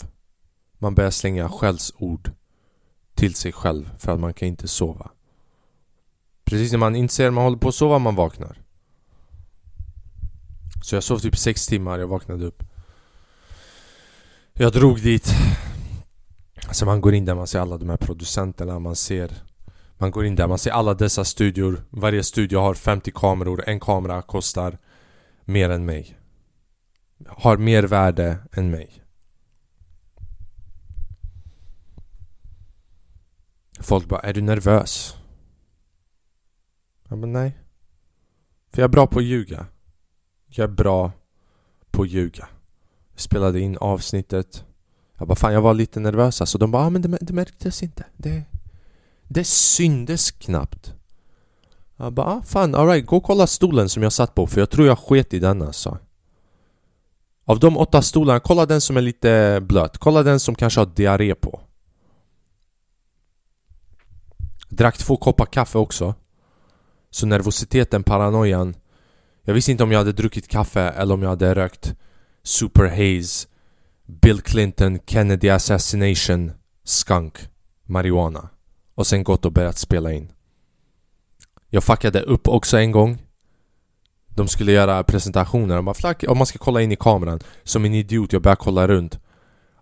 Man 0.79 0.95
börjar 0.95 1.11
slänga 1.11 1.49
skällsord 1.49 2.31
till 3.19 3.35
sig 3.35 3.53
själv 3.53 3.91
för 3.99 4.13
att 4.13 4.21
man 4.21 4.35
kan 4.35 4.49
inte 4.49 4.69
sova. 4.69 5.11
Precis 6.45 6.73
när 6.73 6.79
man 6.79 6.97
inser 6.97 7.27
att 7.29 7.35
man 7.35 7.45
håller 7.45 7.59
på 7.59 7.69
att 7.69 7.75
sova, 7.75 7.99
man 7.99 8.15
vaknar. 8.15 8.59
Så 10.83 10.97
jag 10.97 11.03
sov 11.03 11.19
typ 11.19 11.37
sex 11.37 11.67
timmar, 11.67 11.99
jag 11.99 12.07
vaknade 12.07 12.47
upp. 12.47 12.63
Jag 14.53 14.73
drog 14.73 15.03
dit. 15.03 15.35
Så 16.71 16.87
man 16.87 17.01
går 17.01 17.15
in 17.15 17.25
där, 17.25 17.35
man 17.35 17.47
ser 17.47 17.61
alla 17.61 17.79
de 17.79 17.89
här 17.89 17.97
producenterna, 17.97 18.79
man 18.79 18.97
ser 18.97 19.33
Man 20.01 20.11
går 20.11 20.27
in 20.27 20.37
där, 20.37 20.47
man 20.47 20.59
ser 20.59 20.71
alla 20.71 20.95
dessa 20.95 21.25
studior 21.25 21.85
Varje 21.91 22.23
studio 22.23 22.59
har 22.59 22.75
50 22.75 23.11
kameror, 23.11 23.65
en 23.67 23.81
kamera 23.81 24.23
kostar 24.23 24.79
mer 25.45 25.71
än 25.71 25.85
mig 25.85 26.17
Har 27.27 27.57
mer 27.57 27.83
värde 27.83 28.39
än 28.53 28.71
mig 28.71 28.98
Folk 33.81 34.09
bara, 34.09 34.21
är 34.21 34.35
du 34.35 34.41
nervös? 34.41 35.17
Jag 37.09 37.19
bara, 37.19 37.27
nej. 37.27 37.59
För 38.73 38.83
jag 38.83 38.89
är 38.89 38.93
bra 38.93 39.07
på 39.07 39.19
att 39.19 39.25
ljuga. 39.25 39.67
Jag 40.47 40.65
är 40.65 40.75
bra 40.75 41.13
på 41.91 42.03
att 42.03 42.09
ljuga. 42.09 42.49
Jag 43.13 43.21
spelade 43.21 43.61
in 43.61 43.79
avsnittet. 43.79 44.65
Jag 45.19 45.29
bara, 45.29 45.37
fan 45.37 45.53
jag 45.53 45.63
var 45.63 45.75
lite 45.75 46.01
nervös 46.01 46.41
alltså. 46.41 46.59
De 46.59 46.71
bara, 46.71 46.83
ah, 46.83 46.91
men 46.91 47.03
det, 47.03 47.19
det 47.21 47.33
märktes 47.33 47.83
inte. 47.83 48.05
Det, 48.17 48.43
det 49.29 49.45
syndes 49.45 50.31
knappt. 50.31 50.95
Jag 51.97 52.13
bara, 52.13 52.27
ah, 52.27 52.43
fan 52.43 52.75
alright, 52.75 53.07
gå 53.07 53.17
och 53.17 53.23
kolla 53.23 53.47
stolen 53.47 53.89
som 53.89 54.03
jag 54.03 54.13
satt 54.13 54.35
på 54.35 54.47
för 54.47 54.61
jag 54.61 54.71
tror 54.71 54.87
jag 54.87 54.99
sket 54.99 55.35
i 55.35 55.39
den 55.39 55.63
alltså. 55.63 55.99
Av 57.45 57.59
de 57.59 57.77
åtta 57.77 58.03
stolarna, 58.03 58.41
kolla 58.41 58.67
den 58.67 58.81
som 58.81 58.97
är 58.97 59.01
lite 59.01 59.61
blöt. 59.63 59.99
Kolla 59.99 60.23
den 60.23 60.41
som 60.41 60.55
kanske 60.55 60.81
har 60.81 60.87
diarré 60.87 61.35
på. 61.35 61.61
Drack 64.69 64.99
två 64.99 65.17
koppar 65.17 65.47
kaffe 65.47 65.79
också. 65.79 66.15
Så 67.11 67.27
nervositeten, 67.27 68.03
paranoian. 68.03 68.75
Jag 69.43 69.55
visste 69.55 69.71
inte 69.71 69.83
om 69.83 69.93
jag 69.93 69.99
hade 69.99 70.13
druckit 70.13 70.49
kaffe 70.49 70.81
eller 70.81 71.15
om 71.15 71.23
jag 71.23 71.29
hade 71.29 71.55
rökt. 71.55 71.95
Super 72.43 72.89
Haze. 72.89 73.49
Bill 74.07 74.41
Clinton 74.41 74.99
Kennedy 75.07 75.49
Assassination. 75.49 76.53
Skunk. 76.85 77.39
Marijuana. 77.85 78.49
Och 78.95 79.07
sen 79.07 79.25
gått 79.25 79.45
och 79.45 79.53
börjat 79.53 79.79
spela 79.79 80.13
in. 80.13 80.33
Jag 81.71 81.85
fuckade 81.85 82.23
upp 82.23 82.49
också 82.49 82.79
en 82.79 82.93
gång. 82.93 83.19
De 84.29 84.49
skulle 84.49 84.73
göra 84.73 85.03
presentationer, 85.03 85.77
de 85.77 85.85
bara 85.85 85.95
flack, 85.95 86.25
om 86.29 86.39
man 86.39 86.47
ska 86.47 86.59
kolla 86.59 86.83
in 86.83 86.93
i 86.93 86.97
kameran. 86.97 87.41
Som 87.65 87.85
en 87.85 87.95
idiot, 87.95 88.33
jag 88.33 88.43
började 88.43 88.61
kolla 88.61 88.89
runt. 88.89 89.19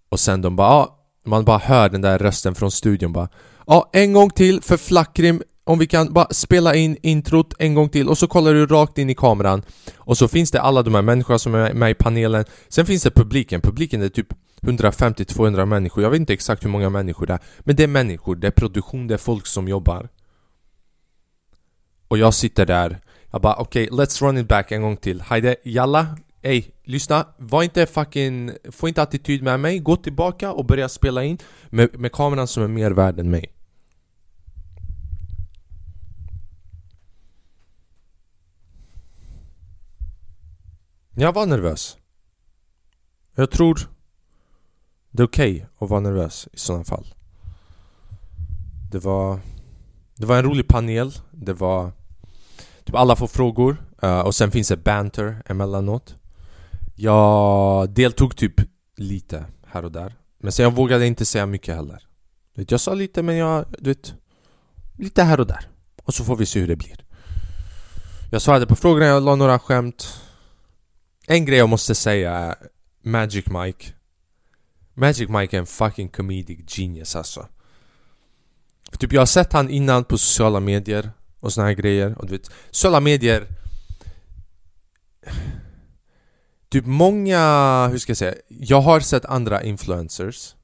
Och 0.09 0.21
sen 0.21 0.43
de 0.43 0.57
bara 0.57 0.69
ah, 0.69 0.99
Man 1.25 1.45
bara 1.45 1.59
hör 1.59 1.89
den 1.89 2.01
där 2.01 2.19
rösten 2.19 2.55
från 2.55 2.71
studion 2.71 3.13
bara 3.13 3.29
Ja, 3.67 3.91
en 3.93 4.13
gång 4.13 4.31
till 4.31 4.63
för 4.63 4.77
Flackrim 4.77 5.43
om 5.65 5.79
vi 5.79 5.87
kan 5.87 6.13
bara 6.13 6.27
spela 6.31 6.75
in 6.75 6.97
introt 7.03 7.55
en 7.59 7.75
gång 7.75 7.89
till 7.89 8.09
och 8.09 8.19
så 8.19 8.27
kollar 8.27 8.55
du 8.55 8.67
rakt 8.67 8.99
in 8.99 9.11
i 9.11 9.15
kameran. 9.15 9.63
Och 9.97 10.19
så 10.19 10.29
finns 10.29 10.51
det 10.51 10.61
alla 10.61 10.83
de 10.83 10.95
här 10.95 11.03
människorna 11.03 11.39
som 11.39 11.55
är 11.55 11.75
med 11.75 11.91
i 11.91 11.95
panelen. 11.95 12.45
Sen 12.69 12.87
finns 12.87 13.03
det 13.03 13.11
publiken, 13.11 13.61
publiken 13.61 14.03
är 14.03 14.09
typ 14.09 14.29
150-200 14.63 15.65
människor. 15.65 16.03
Jag 16.03 16.11
vet 16.11 16.21
inte 16.21 16.33
exakt 16.33 16.65
hur 16.65 16.71
många 16.71 16.91
människor 16.91 17.27
det 17.27 17.33
är 17.33 17.41
Men 17.59 17.77
det 17.77 17.83
är 17.83 17.87
människor, 17.89 18.37
det 18.37 18.47
är 18.47 18.51
produktion, 18.51 19.07
det 19.07 19.15
är 19.15 19.19
folk 19.19 19.47
som 19.47 19.69
jobbar. 19.69 20.09
Och 22.09 22.19
jag 22.19 22.35
sitter 22.35 22.67
där. 22.67 23.01
Jag 23.31 23.41
bara 23.41 23.55
okej, 23.57 23.91
okay, 23.91 24.05
let's 24.05 24.23
run 24.23 24.39
it 24.39 24.49
back 24.49 24.73
en 24.73 24.83
gång 24.83 24.97
till. 24.97 25.21
Hajde, 25.21 25.57
jalla. 25.65 26.07
Ey, 26.43 26.65
lyssna, 26.85 27.27
var 27.39 27.63
inte 27.63 27.87
fucking... 27.87 28.51
Få 28.71 28.89
inte 28.89 29.03
attityd 29.03 29.43
med 29.43 29.61
mig, 29.61 29.79
gå 29.79 29.97
tillbaka 29.97 30.53
och 30.53 30.65
börja 30.65 30.89
spela 30.89 31.25
in 31.25 31.39
med, 31.69 32.01
med 32.01 32.13
kameran 32.13 32.47
som 32.47 32.63
är 32.63 32.69
mer 32.69 32.91
värd 32.91 33.21
än 33.21 33.31
mig. 33.31 33.56
Jag 41.19 41.33
var 41.33 41.47
nervös. 41.47 41.97
Jag 43.35 43.51
tror 43.51 43.79
det 45.11 45.23
är 45.23 45.27
okej 45.27 45.55
okay 45.55 45.67
att 45.79 45.91
vara 45.91 46.01
nervös 46.01 46.49
i 46.53 46.59
sådana 46.59 46.85
fall. 46.85 47.15
Det 48.91 48.99
var, 48.99 49.41
det 50.15 50.27
var 50.27 50.39
en 50.39 50.45
rolig 50.45 50.69
panel. 50.69 51.13
Det 51.31 51.53
var... 51.53 51.93
Typ 52.85 52.95
alla 52.95 53.17
får 53.17 53.27
frågor 53.27 53.77
uh, 54.05 54.21
och 54.21 54.35
sen 54.35 54.51
finns 54.51 54.69
det 54.69 54.77
banter 54.77 55.43
emellanåt. 55.47 56.15
Jag 56.95 57.91
deltog 57.91 58.37
typ 58.37 58.55
lite 58.97 59.45
här 59.67 59.85
och 59.85 59.93
där. 59.93 60.15
Men 60.39 60.53
sen 60.53 60.65
jag 60.65 60.75
vågade 60.75 61.07
inte 61.07 61.25
säga 61.25 61.47
mycket 61.47 61.75
heller. 61.75 62.07
Jag 62.55 62.81
sa 62.81 62.95
lite 62.95 63.23
men 63.23 63.37
jag, 63.37 63.65
du 63.79 63.91
vet... 63.91 64.15
Lite 64.99 65.23
här 65.23 65.41
och 65.41 65.47
där. 65.47 65.69
Och 66.03 66.15
så 66.15 66.25
får 66.25 66.37
vi 66.37 66.47
se 66.47 66.61
hur 66.61 66.69
det 66.69 66.77
blir. 66.77 67.05
Jag 68.31 68.43
svarade 68.43 68.67
på 68.67 68.77
frågorna, 68.77 69.07
jag 69.07 69.23
la 69.23 69.35
några 69.35 69.59
skämt. 69.59 70.23
En 71.27 71.45
grej 71.45 71.59
jag 71.59 71.69
måste 71.69 71.95
säga 71.95 72.33
är 72.33 72.55
Magic 73.03 73.47
Mike 73.47 73.93
Magic 74.95 75.29
Mike 75.29 75.57
är 75.57 75.61
en 75.61 75.67
fucking 75.67 76.09
comedic 76.09 76.77
genius 76.79 77.17
alltså 77.17 77.49
För 78.91 78.99
typ 78.99 79.13
jag 79.13 79.21
har 79.21 79.27
sett 79.27 79.53
han 79.53 79.71
innan 79.71 80.05
på 80.05 80.19
sociala 80.19 80.61
medier 80.61 81.11
och 81.41 81.53
såna 81.53 81.67
här 81.67 81.75
grejer 81.75 82.19
och 82.19 82.27
du 82.27 82.33
vet, 82.33 82.51
sociala 82.71 83.01
medier 83.01 83.47
Typ 86.69 86.87
många, 86.87 87.89
hur 87.91 87.99
ska 87.99 88.11
jag 88.11 88.17
säga, 88.17 88.35
jag 88.49 88.81
har 88.81 89.01
sett 89.01 89.25
andra 89.25 89.63
influencers 89.63 90.55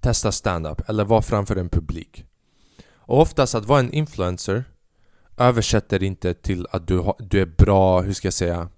testa 0.00 0.32
stand-up 0.32 0.88
eller 0.88 1.04
vara 1.04 1.22
framför 1.22 1.56
en 1.56 1.68
publik. 1.68 2.24
Och 2.94 3.20
oftast 3.20 3.54
att 3.54 3.64
vara 3.64 3.80
en 3.80 3.92
influencer 3.92 4.64
översätter 5.36 6.02
inte 6.02 6.34
till 6.34 6.66
att 6.70 6.86
du, 6.86 6.98
har, 6.98 7.16
du 7.18 7.40
är 7.40 7.46
bra, 7.46 8.00
hur 8.00 8.12
ska 8.12 8.26
jag 8.26 8.34
säga? 8.34 8.68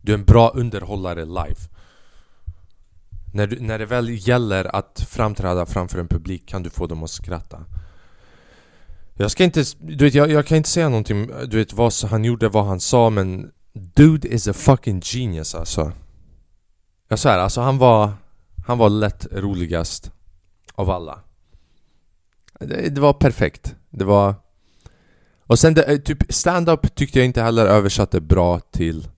Du 0.00 0.12
är 0.12 0.18
en 0.18 0.24
bra 0.24 0.48
underhållare 0.48 1.24
live. 1.24 1.60
När, 3.32 3.46
du, 3.46 3.60
när 3.60 3.78
det 3.78 3.86
väl 3.86 4.28
gäller 4.28 4.76
att 4.76 5.06
framträda 5.08 5.66
framför 5.66 5.98
en 5.98 6.08
publik 6.08 6.46
kan 6.46 6.62
du 6.62 6.70
få 6.70 6.86
dem 6.86 7.02
att 7.02 7.10
skratta. 7.10 7.64
Jag 9.14 9.30
ska 9.30 9.44
inte, 9.44 9.64
du 9.78 10.04
vet 10.04 10.14
jag, 10.14 10.30
jag 10.30 10.46
kan 10.46 10.56
inte 10.56 10.68
säga 10.68 10.88
någonting, 10.88 11.30
du 11.46 11.56
vet 11.56 11.72
vad 11.72 11.92
han 12.10 12.24
gjorde, 12.24 12.48
vad 12.48 12.64
han 12.64 12.80
sa 12.80 13.10
men 13.10 13.52
Dude 13.72 14.28
is 14.28 14.48
a 14.48 14.52
fucking 14.52 15.00
genius 15.04 15.54
alltså. 15.54 15.92
Jag 17.08 17.18
svär, 17.18 17.38
alltså 17.38 17.60
han 17.60 17.78
var 17.78 18.12
Han 18.66 18.78
var 18.78 18.88
lätt 18.88 19.26
roligast 19.32 20.12
Av 20.74 20.90
alla. 20.90 21.20
Det, 22.60 22.94
det 22.94 23.00
var 23.00 23.12
perfekt. 23.12 23.76
Det 23.90 24.04
var 24.04 24.34
och 25.48 25.58
sen 25.58 25.74
det, 25.74 25.82
eh, 25.82 25.98
typ 25.98 26.32
stand-up 26.32 26.94
tyckte 26.94 27.18
jag 27.18 27.26
inte 27.26 27.42
heller 27.42 27.66
översatte 27.66 28.20
bra 28.20 28.60
till 28.60 29.08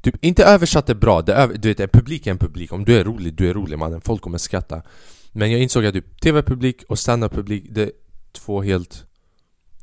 Typ 0.00 0.24
inte 0.24 0.44
översatte 0.44 0.94
bra, 0.94 1.22
det 1.22 1.34
över, 1.34 1.58
du 1.58 1.68
vet 1.68 1.80
en 1.80 1.88
publik 1.88 2.26
är 2.26 2.30
en 2.30 2.38
publik. 2.38 2.72
Om 2.72 2.84
du 2.84 2.96
är 2.96 3.04
rolig, 3.04 3.34
du 3.34 3.50
är 3.50 3.54
rolig 3.54 3.78
mannen, 3.78 4.00
folk 4.00 4.22
kommer 4.22 4.38
skratta. 4.38 4.82
Men 5.32 5.50
jag 5.52 5.60
insåg 5.60 5.86
att 5.86 5.94
typ 5.94 6.20
TV-publik 6.20 6.84
och 6.88 6.98
stand-up-publik 6.98 7.64
Det 7.70 7.82
är 7.82 7.92
två 8.32 8.62
helt 8.62 9.06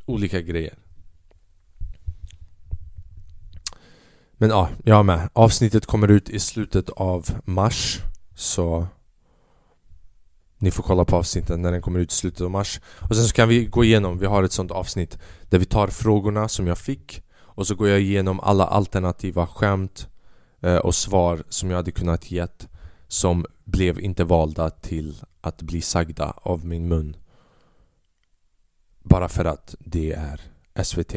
olika 0.06 0.42
grejer. 0.42 0.74
Men 4.34 4.50
ja, 4.50 4.70
jag 4.84 5.06
med. 5.06 5.30
Avsnittet 5.34 5.86
kommer 5.86 6.08
ut 6.08 6.30
i 6.30 6.40
slutet 6.40 6.90
av 6.90 7.30
mars 7.46 8.00
Så 8.36 8.88
ni 10.60 10.72
får 10.72 10.84
kolla 10.84 11.06
på 11.06 11.16
avsnittet 11.16 11.60
när 11.60 11.72
den 11.72 11.82
kommer 11.82 12.00
ut 12.00 12.12
i 12.12 12.16
slutet 12.16 12.42
av 12.42 12.52
mars. 12.52 12.82
Och 13.10 13.16
sen 13.16 13.26
så 13.26 13.34
kan 13.34 13.50
vi 13.50 13.66
gå 13.66 13.84
igenom, 13.84 14.18
vi 14.18 14.26
har 14.26 14.44
ett 14.44 14.52
sånt 14.52 14.72
avsnitt 14.72 15.18
Där 15.50 15.60
vi 15.60 15.66
tar 15.66 15.88
frågorna 15.88 16.48
som 16.48 16.68
jag 16.68 16.78
fick 16.78 17.24
Och 17.34 17.68
så 17.68 17.76
går 17.76 17.90
jag 17.90 18.02
igenom 18.02 18.40
alla 18.40 18.66
alternativa 18.66 19.48
skämt 19.48 20.08
eh, 20.62 20.78
Och 20.78 20.96
svar 20.96 21.44
som 21.50 21.70
jag 21.70 21.78
hade 21.78 21.92
kunnat 21.92 22.32
gett 22.32 22.68
Som 23.08 23.46
blev 23.66 24.00
inte 24.00 24.24
valda 24.24 24.70
till 24.70 25.16
att 25.42 25.62
bli 25.62 25.82
sagda 25.82 26.34
av 26.42 26.66
min 26.66 26.88
mun. 26.88 27.16
Bara 29.04 29.30
för 29.30 29.46
att 29.46 29.76
det 29.80 30.12
är 30.12 30.42
SVT 30.84 31.16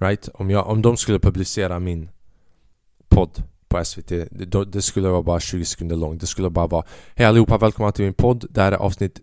Right? 0.00 0.28
Om, 0.34 0.50
jag, 0.50 0.66
om 0.66 0.82
de 0.82 0.96
skulle 0.96 1.18
publicera 1.18 1.78
min 1.78 2.10
podd 3.08 3.42
på 3.68 3.84
SVT 3.84 4.08
det, 4.08 4.64
det 4.64 4.82
skulle 4.82 5.08
vara 5.08 5.22
bara 5.22 5.40
20 5.40 5.64
sekunder 5.64 5.96
långt. 5.96 6.20
Det 6.20 6.26
skulle 6.26 6.50
bara 6.50 6.66
vara 6.66 6.84
Hej 7.14 7.26
allihopa, 7.26 7.58
välkomna 7.58 7.92
till 7.92 8.04
min 8.04 8.14
podd. 8.14 8.46
Det 8.50 8.62
här 8.62 8.72
är 8.72 8.76
avsnitt 8.76 9.20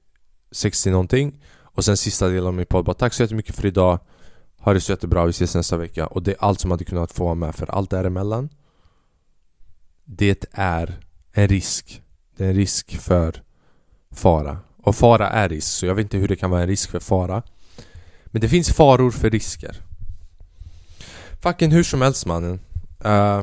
60 0.52 0.90
någonting. 0.92 1.42
Och 1.62 1.86
sen 1.86 1.98
sista 1.98 2.28
delen 2.28 2.48
av 2.48 2.54
min 2.54 2.66
podd. 2.66 2.86
Bara 2.86 2.94
Tack 2.94 3.14
så 3.14 3.24
jättemycket 3.24 3.56
för 3.56 3.66
idag. 3.66 4.00
Ha 4.58 4.74
det 4.74 4.82
så 4.82 4.92
jättebra, 4.92 5.26
vi 5.26 5.30
ses 5.30 5.56
nästa 5.56 5.78
vecka. 5.78 6.08
Och 6.08 6.24
det 6.24 6.32
är 6.32 6.38
allt 6.40 6.60
som 6.60 6.72
hade 6.72 6.84
kunnat 6.84 7.12
få 7.12 7.24
vara 7.24 7.36
med 7.36 7.56
För 7.56 7.72
allt 7.72 7.90
däremellan 7.90 8.50
Det 10.06 10.46
är 10.52 11.00
en 11.32 11.48
risk. 11.48 12.02
Det 12.38 12.46
är 12.46 12.50
en 12.50 12.56
risk 12.56 12.98
för 12.98 13.44
fara. 14.12 14.58
Och 14.78 14.96
fara 14.96 15.30
är 15.30 15.50
risk 15.50 15.68
Så 15.68 15.86
jag 15.86 15.96
vet 15.96 16.04
inte 16.04 16.18
hur 16.18 16.28
det 16.28 16.36
kan 16.36 16.52
vara 16.52 16.62
en 16.62 16.68
risk 16.68 16.92
för 16.92 17.00
fara. 17.00 17.44
Men 18.26 18.42
det 18.42 18.50
finns 18.50 18.70
faror 18.70 19.12
för 19.12 19.30
risker. 19.30 19.82
Fucking 21.42 21.72
hur 21.72 21.84
som 21.84 22.02
helst 22.02 22.26
mannen. 22.26 22.60
Uh, 23.06 23.42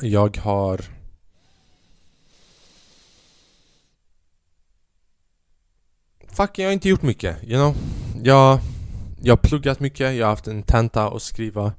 jag 0.00 0.36
har 0.36 0.84
Fuck, 6.36 6.58
jag 6.58 6.66
har 6.66 6.72
inte 6.72 6.88
gjort 6.88 7.02
mycket, 7.02 7.44
you 7.44 7.54
know? 7.54 7.74
Jag, 8.22 8.60
jag 9.22 9.32
har 9.32 9.48
pluggat 9.48 9.80
mycket, 9.80 10.14
jag 10.16 10.26
har 10.26 10.30
haft 10.30 10.46
en 10.46 10.62
tenta 10.62 11.08
att 11.08 11.22
skriva. 11.22 11.72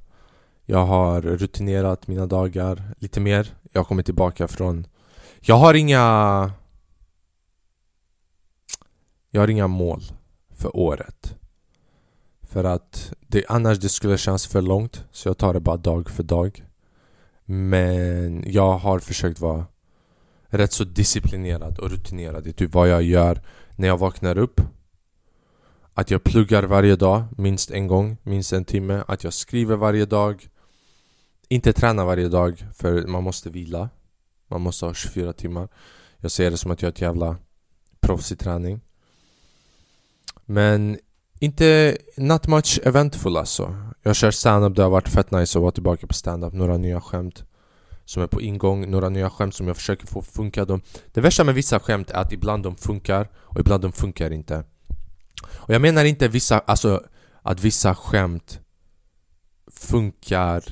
Jag 0.64 0.86
har 0.86 1.22
rutinerat 1.22 2.06
mina 2.06 2.26
dagar 2.26 2.94
lite 2.98 3.20
mer. 3.20 3.54
Jag 3.72 3.80
har 3.80 3.84
kommit 3.84 4.06
tillbaka 4.06 4.48
från 4.48 4.86
Jag 5.40 5.54
har 5.54 5.74
inga 5.74 6.52
Jag 9.30 9.40
har 9.40 9.48
inga 9.48 9.66
mål 9.66 10.02
för 10.50 10.76
året. 10.76 11.34
För 12.42 12.64
att 12.64 13.12
det, 13.26 13.44
annars 13.48 13.78
det 13.78 13.88
skulle 13.88 14.18
kännas 14.18 14.46
för 14.46 14.62
långt 14.62 15.04
Så 15.12 15.28
jag 15.28 15.38
tar 15.38 15.54
det 15.54 15.60
bara 15.60 15.76
dag 15.76 16.10
för 16.10 16.22
dag 16.22 16.67
men 17.50 18.44
jag 18.46 18.78
har 18.78 18.98
försökt 18.98 19.40
vara 19.40 19.66
rätt 20.48 20.72
så 20.72 20.84
disciplinerad 20.84 21.78
och 21.78 21.90
rutinerad 21.90 22.46
i 22.46 22.52
typ 22.52 22.74
vad 22.74 22.88
jag 22.88 23.02
gör 23.02 23.42
när 23.76 23.88
jag 23.88 23.98
vaknar 23.98 24.38
upp. 24.38 24.60
Att 25.94 26.10
jag 26.10 26.24
pluggar 26.24 26.62
varje 26.62 26.96
dag, 26.96 27.24
minst 27.36 27.70
en 27.70 27.86
gång, 27.86 28.16
minst 28.22 28.52
en 28.52 28.64
timme. 28.64 29.04
Att 29.08 29.24
jag 29.24 29.32
skriver 29.32 29.76
varje 29.76 30.06
dag. 30.06 30.48
Inte 31.48 31.72
tränar 31.72 32.04
varje 32.04 32.28
dag, 32.28 32.64
för 32.74 33.06
man 33.06 33.24
måste 33.24 33.50
vila. 33.50 33.88
Man 34.48 34.60
måste 34.60 34.86
ha 34.86 34.94
24 34.94 35.32
timmar. 35.32 35.68
Jag 36.16 36.30
ser 36.30 36.50
det 36.50 36.56
som 36.56 36.70
att 36.70 36.82
jag 36.82 36.88
är 36.88 36.92
ett 36.92 37.00
jävla 37.00 37.36
proffs 38.00 38.32
i 38.32 38.36
träning. 38.36 38.80
Men 40.44 40.98
inte 41.38 41.98
not 42.16 42.46
much 42.46 42.80
eventful 42.84 43.36
alltså. 43.36 43.76
Jag 44.02 44.16
kör 44.16 44.30
stand-up, 44.30 44.76
det 44.76 44.82
har 44.82 44.90
varit 44.90 45.08
fett 45.08 45.30
nice 45.30 45.58
att 45.58 45.62
vara 45.62 45.72
tillbaka 45.72 46.06
på 46.06 46.14
stand-up. 46.14 46.52
Några 46.52 46.76
nya 46.76 47.00
skämt 47.00 47.44
som 48.04 48.22
är 48.22 48.26
på 48.26 48.40
ingång, 48.40 48.90
några 48.90 49.08
nya 49.08 49.30
skämt 49.30 49.54
som 49.54 49.66
jag 49.66 49.76
försöker 49.76 50.06
få 50.06 50.22
funka. 50.22 50.64
De, 50.64 50.80
Det 51.12 51.20
värsta 51.20 51.44
med 51.44 51.54
vissa 51.54 51.80
skämt 51.80 52.10
är 52.10 52.14
att 52.14 52.32
ibland 52.32 52.62
de 52.62 52.76
funkar 52.76 53.28
och 53.34 53.60
ibland 53.60 53.82
de 53.82 53.92
funkar 53.92 54.30
inte. 54.30 54.64
Och 55.42 55.74
jag 55.74 55.82
menar 55.82 56.04
inte 56.04 56.28
vissa, 56.28 56.58
alltså 56.58 57.02
att 57.42 57.60
vissa 57.60 57.94
skämt 57.94 58.60
funkar 59.70 60.62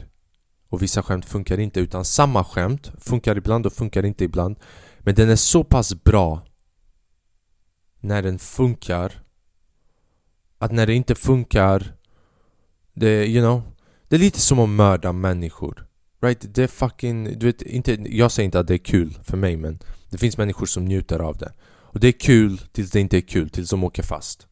och 0.68 0.82
vissa 0.82 1.02
skämt 1.02 1.24
funkar 1.24 1.58
inte 1.60 1.80
utan 1.80 2.04
samma 2.04 2.44
skämt 2.44 2.92
funkar 2.98 3.36
ibland 3.36 3.66
och 3.66 3.72
funkar 3.72 4.04
inte 4.04 4.24
ibland. 4.24 4.56
Men 4.98 5.14
den 5.14 5.30
är 5.30 5.36
så 5.36 5.64
pass 5.64 5.94
bra 5.94 6.46
när 8.00 8.22
den 8.22 8.38
funkar 8.38 9.25
att 10.58 10.72
när 10.72 10.86
det 10.86 10.94
inte 10.94 11.14
funkar 11.14 11.94
det, 12.94 13.26
you 13.26 13.42
know 13.42 13.62
Det 14.08 14.16
är 14.16 14.20
lite 14.20 14.40
som 14.40 14.58
att 14.58 14.68
mörda 14.68 15.12
människor 15.12 15.86
Right? 16.20 16.54
Det 16.54 16.62
är 16.62 16.68
fucking, 16.68 17.38
du 17.38 17.46
vet, 17.46 17.62
inte, 17.62 17.92
jag 17.92 18.32
säger 18.32 18.44
inte 18.44 18.60
att 18.60 18.66
det 18.66 18.74
är 18.74 18.78
kul 18.78 19.18
för 19.22 19.36
mig 19.36 19.56
men 19.56 19.78
Det 20.10 20.18
finns 20.18 20.38
människor 20.38 20.66
som 20.66 20.84
njuter 20.84 21.18
av 21.18 21.36
det. 21.36 21.52
Och 21.62 22.00
det 22.00 22.08
är 22.08 22.12
kul 22.12 22.58
tills 22.58 22.90
det 22.90 23.00
inte 23.00 23.16
är 23.16 23.20
kul, 23.20 23.50
tills 23.50 23.70
de 23.70 23.84
åker 23.84 24.02
fast. 24.02 24.46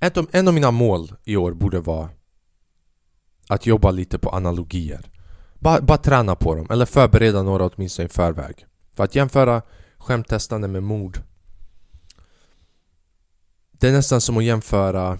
Ett 0.00 0.16
av, 0.16 0.28
en 0.32 0.48
av 0.48 0.54
mina 0.54 0.70
mål 0.70 1.12
i 1.24 1.36
år 1.36 1.52
borde 1.52 1.80
vara 1.80 2.08
Att 3.48 3.66
jobba 3.66 3.90
lite 3.90 4.18
på 4.18 4.30
analogier. 4.30 5.10
Bara, 5.58 5.80
bara 5.80 5.98
träna 5.98 6.34
på 6.34 6.54
dem, 6.54 6.66
eller 6.70 6.86
förbereda 6.86 7.42
några 7.42 7.66
åtminstone 7.66 8.06
i 8.06 8.08
förväg. 8.08 8.66
För 8.94 9.04
att 9.04 9.14
jämföra 9.14 9.62
skämttestande 10.04 10.68
med 10.68 10.82
mord. 10.82 11.18
Det 13.70 13.88
är 13.88 13.92
nästan 13.92 14.20
som 14.20 14.36
att 14.36 14.44
jämföra 14.44 15.18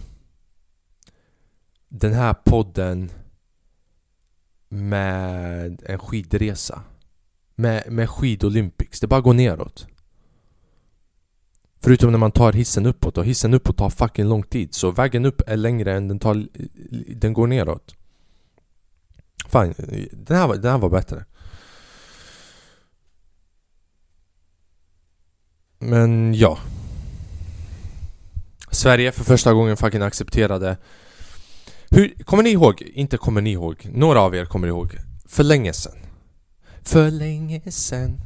den 1.88 2.12
här 2.12 2.34
podden 2.34 3.10
med 4.68 5.82
en 5.86 5.98
skidresa. 5.98 6.82
Med, 7.54 7.92
med 7.92 8.10
skidolympics, 8.10 9.00
det 9.00 9.06
bara 9.06 9.20
går 9.20 9.34
neråt. 9.34 9.86
Förutom 11.80 12.10
när 12.10 12.18
man 12.18 12.32
tar 12.32 12.52
hissen 12.52 12.86
uppåt. 12.86 13.18
Och 13.18 13.24
hissen 13.24 13.54
uppåt 13.54 13.76
tar 13.76 13.90
fucking 13.90 14.28
lång 14.28 14.42
tid. 14.42 14.74
Så 14.74 14.90
vägen 14.90 15.24
upp 15.24 15.42
är 15.46 15.56
längre 15.56 15.92
än 15.92 16.08
den 16.08 16.18
tar, 16.18 16.46
den 17.14 17.32
går 17.32 17.46
neråt. 17.46 17.96
Fan, 19.46 19.74
den 20.12 20.36
här, 20.36 20.48
den 20.48 20.70
här 20.70 20.78
var 20.78 20.90
bättre. 20.90 21.24
Men 25.86 26.34
ja 26.34 26.58
Sverige 28.70 29.12
för 29.12 29.24
första 29.24 29.52
gången 29.52 29.76
fucking 29.76 30.02
accepterade 30.02 30.76
Hur, 31.90 32.24
kommer 32.24 32.42
ni 32.42 32.50
ihåg? 32.50 32.82
Inte 32.82 33.16
kommer 33.16 33.40
ni 33.40 33.52
ihåg 33.52 33.88
Några 33.92 34.20
av 34.20 34.34
er 34.34 34.44
kommer 34.44 34.68
ihåg 34.68 34.98
För 35.26 35.42
länge 35.44 35.72
sen 35.72 35.92
För 36.82 37.10
länge 37.10 37.60
sen 37.70 38.20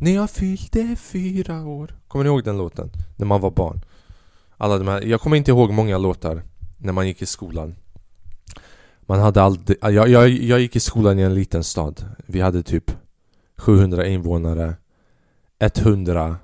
När 0.00 0.14
jag 0.14 0.30
fyllde 0.30 0.96
fyra 0.96 1.66
år 1.66 1.94
Kommer 2.08 2.24
ni 2.24 2.28
ihåg 2.28 2.44
den 2.44 2.58
låten? 2.58 2.90
När 3.16 3.26
man 3.26 3.40
var 3.40 3.50
barn 3.50 3.80
Alla 4.56 4.78
de 4.78 4.88
här, 4.88 5.02
jag 5.02 5.20
kommer 5.20 5.36
inte 5.36 5.50
ihåg 5.50 5.72
många 5.72 5.98
låtar 5.98 6.42
När 6.78 6.92
man 6.92 7.06
gick 7.06 7.22
i 7.22 7.26
skolan 7.26 7.74
Man 9.00 9.20
hade 9.20 9.42
aldrig... 9.42 9.78
Jag, 9.80 10.08
jag, 10.08 10.28
jag 10.28 10.60
gick 10.60 10.76
i 10.76 10.80
skolan 10.80 11.18
i 11.18 11.22
en 11.22 11.34
liten 11.34 11.64
stad. 11.64 12.04
Vi 12.26 12.40
hade 12.40 12.62
typ 12.62 12.92
700 13.56 14.06
invånare. 14.06 14.74
100 15.58 16.36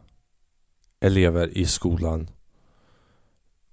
elever 1.07 1.59
i 1.59 1.67
skolan. 1.67 2.31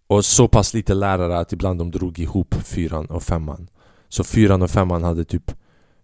Och 0.07 0.25
så 0.25 0.47
pass 0.47 0.73
lite 0.73 0.93
lärare 0.93 1.39
att 1.39 1.53
ibland 1.53 1.79
de 1.79 1.91
drog 1.91 2.19
ihop 2.19 2.55
fyran 2.55 3.05
och 3.05 3.23
femman. 3.23 3.69
Så 4.09 4.23
fyran 4.23 4.61
och 4.61 4.69
femman 4.69 5.03
hade 5.03 5.25
typ 5.25 5.51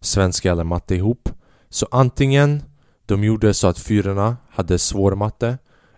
svenska 0.01 0.51
eller 0.51 0.63
matte 0.63 0.95
ihop. 0.95 1.29
Så 1.69 1.88
antingen 1.91 2.63
de 3.05 3.24
gjorde 3.24 3.53
så 3.53 3.67
att 3.67 3.79
fyrorna 3.79 4.38
hade 4.50 4.79
svår 4.79 5.15
matte 5.15 5.57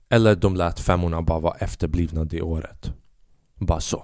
eller 0.09 0.35
de 0.35 0.55
lät 0.55 0.79
femmorna 0.79 1.21
bara 1.21 1.39
vara 1.39 1.57
efterblivna 1.57 2.25
det 2.25 2.41
året. 2.41 2.93
Bara 3.55 3.79
så. 3.79 4.03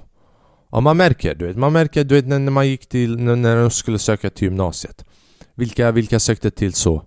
Ja, 0.71 0.79
man 0.79 0.97
märker, 0.97 1.35
du 1.35 1.47
vet. 1.47 1.57
Man 1.57 1.73
märker, 1.73 2.03
du 2.03 2.15
vet, 2.15 2.27
när 2.27 2.39
man 2.39 2.67
gick 2.67 2.89
till, 2.89 3.17
när 3.17 3.55
de 3.55 3.71
skulle 3.71 3.99
söka 3.99 4.29
till 4.29 4.45
gymnasiet. 4.47 5.05
Vilka, 5.55 5.91
vilka 5.91 6.19
sökte 6.19 6.51
till 6.51 6.73
så? 6.73 7.03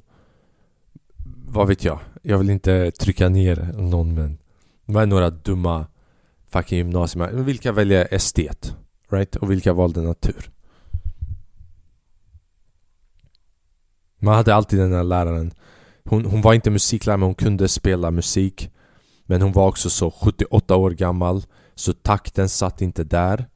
Vad 1.46 1.68
vet 1.68 1.84
jag? 1.84 1.98
Jag 2.22 2.38
vill 2.38 2.50
inte 2.50 2.90
trycka 2.90 3.28
ner 3.28 3.72
någon 3.76 4.14
men... 4.14 4.38
Det 4.86 4.92
var 4.92 5.06
några 5.06 5.30
dumma 5.30 5.86
fucking 6.48 6.78
gymnasier. 6.78 7.32
Vilka 7.32 7.72
väljer 7.72 8.08
estet? 8.10 8.74
Right? 9.10 9.36
Och 9.36 9.50
vilka 9.50 9.72
valde 9.72 10.02
natur? 10.02 10.50
Man 14.18 14.34
hade 14.34 14.54
alltid 14.54 14.78
den 14.78 14.92
här 14.92 15.04
läraren 15.04 15.52
hon, 16.04 16.24
hon 16.24 16.42
var 16.42 16.54
inte 16.54 16.70
musiklärare 16.70 17.16
men 17.18 17.26
hon 17.26 17.34
kunde 17.34 17.68
spela 17.68 18.10
musik 18.10 18.70
Men 19.26 19.42
hon 19.42 19.52
var 19.52 19.68
också 19.68 19.90
så 19.90 20.10
78 20.10 20.76
år 20.76 20.90
gammal 20.90 21.42
Så 21.74 21.92
takten 21.92 22.48
satt 22.48 22.82
inte 22.82 23.04
där 23.04 23.46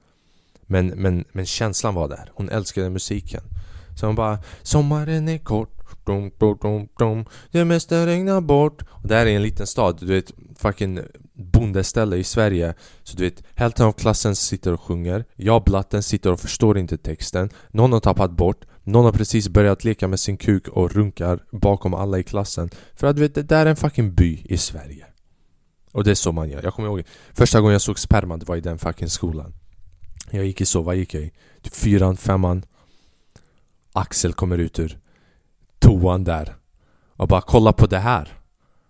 Men, 0.66 0.86
men, 0.86 1.24
men 1.32 1.46
känslan 1.46 1.94
var 1.94 2.08
där 2.08 2.30
Hon 2.34 2.48
älskade 2.48 2.90
musiken 2.90 3.42
Så 3.96 4.06
hon 4.06 4.14
bara 4.14 4.38
Sommaren 4.62 5.28
är 5.28 5.38
kort 5.38 5.83
dum, 6.04 6.30
dum, 6.38 6.58
dum, 6.62 6.88
dum. 6.98 7.24
Det 7.50 7.64
mesta 7.64 8.06
regnar 8.06 8.40
bort. 8.40 8.82
Och 8.88 9.08
Det 9.08 9.14
här 9.14 9.26
är 9.26 9.36
en 9.36 9.42
liten 9.42 9.66
stad, 9.66 9.98
du 10.00 10.06
vet 10.06 10.32
fucking 10.58 11.00
bondeställe 11.34 12.16
i 12.16 12.24
Sverige. 12.24 12.74
Så 13.02 13.16
du 13.16 13.24
vet, 13.24 13.42
hälften 13.54 13.86
av 13.86 13.92
klassen 13.92 14.36
sitter 14.36 14.72
och 14.72 14.80
sjunger. 14.80 15.24
Jag 15.34 15.64
blatten 15.64 16.02
sitter 16.02 16.32
och 16.32 16.40
förstår 16.40 16.78
inte 16.78 16.98
texten. 16.98 17.50
Någon 17.70 17.92
har 17.92 18.00
tappat 18.00 18.30
bort. 18.30 18.64
Någon 18.82 19.04
har 19.04 19.12
precis 19.12 19.48
börjat 19.48 19.84
leka 19.84 20.08
med 20.08 20.20
sin 20.20 20.36
kuk 20.36 20.68
och 20.68 20.92
runkar 20.92 21.40
bakom 21.50 21.94
alla 21.94 22.18
i 22.18 22.22
klassen. 22.22 22.70
För 22.94 23.06
att 23.06 23.16
du 23.16 23.22
vet, 23.22 23.34
det 23.34 23.42
där 23.42 23.66
är 23.66 23.70
en 23.70 23.76
fucking 23.76 24.14
by 24.14 24.42
i 24.44 24.56
Sverige. 24.56 25.06
Och 25.92 26.04
det 26.04 26.10
är 26.10 26.14
så 26.14 26.32
man 26.32 26.50
gör, 26.50 26.62
jag 26.62 26.74
kommer 26.74 26.88
ihåg 26.88 27.02
Första 27.32 27.60
gången 27.60 27.72
jag 27.72 27.82
såg 27.82 27.98
sperma, 27.98 28.36
det 28.36 28.48
var 28.48 28.56
i 28.56 28.60
den 28.60 28.78
fucking 28.78 29.08
skolan. 29.08 29.54
Jag 30.30 30.44
gick 30.46 30.60
i 30.60 30.66
så, 30.66 30.82
vad 30.82 30.96
gick 30.96 31.14
jag 31.14 31.22
i? 31.22 31.32
Typ 31.62 31.74
fyran, 31.74 32.16
femman. 32.16 32.64
Axel 33.92 34.32
kommer 34.32 34.58
ut 34.58 34.78
ur 34.78 34.98
toan 35.84 36.24
där 36.24 36.56
Och 37.16 37.28
bara 37.28 37.40
kolla 37.40 37.72
på 37.72 37.86
det 37.86 37.98
här 37.98 38.38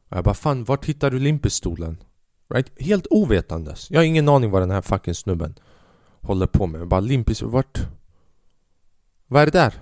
Och 0.08 0.16
jag 0.16 0.24
bara 0.24 0.34
fan, 0.34 0.64
vart 0.64 0.84
hittar 0.84 1.10
du 1.10 1.18
limpistolen? 1.18 1.96
Right? 2.54 2.82
Helt 2.82 3.06
ovetandes 3.10 3.90
Jag 3.90 4.00
har 4.00 4.04
ingen 4.04 4.28
aning 4.28 4.50
vad 4.50 4.62
den 4.62 4.70
här 4.70 4.82
fucking 4.82 5.14
snubben 5.14 5.54
Håller 6.20 6.46
på 6.46 6.66
med, 6.66 6.80
jag 6.80 6.88
bara 6.88 7.00
limpis, 7.00 7.42
vart? 7.42 7.80
Vad 9.26 9.42
är 9.42 9.46
det 9.46 9.58
där? 9.58 9.74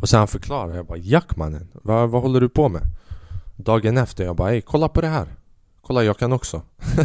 Och 0.00 0.08
sen 0.08 0.18
han 0.18 0.28
förklarar, 0.28 0.76
jag 0.76 0.86
bara 0.86 0.98
Jack 0.98 1.36
mannen, 1.36 1.68
vad, 1.74 2.10
vad 2.10 2.22
håller 2.22 2.40
du 2.40 2.48
på 2.48 2.68
med? 2.68 2.82
Dagen 3.56 3.98
efter, 3.98 4.24
jag 4.24 4.36
bara 4.36 4.52
ey 4.52 4.60
kolla 4.60 4.88
på 4.88 5.00
det 5.00 5.08
här 5.08 5.34
Kolla 5.80 6.04
jag 6.04 6.18
kan 6.18 6.32
också 6.32 6.62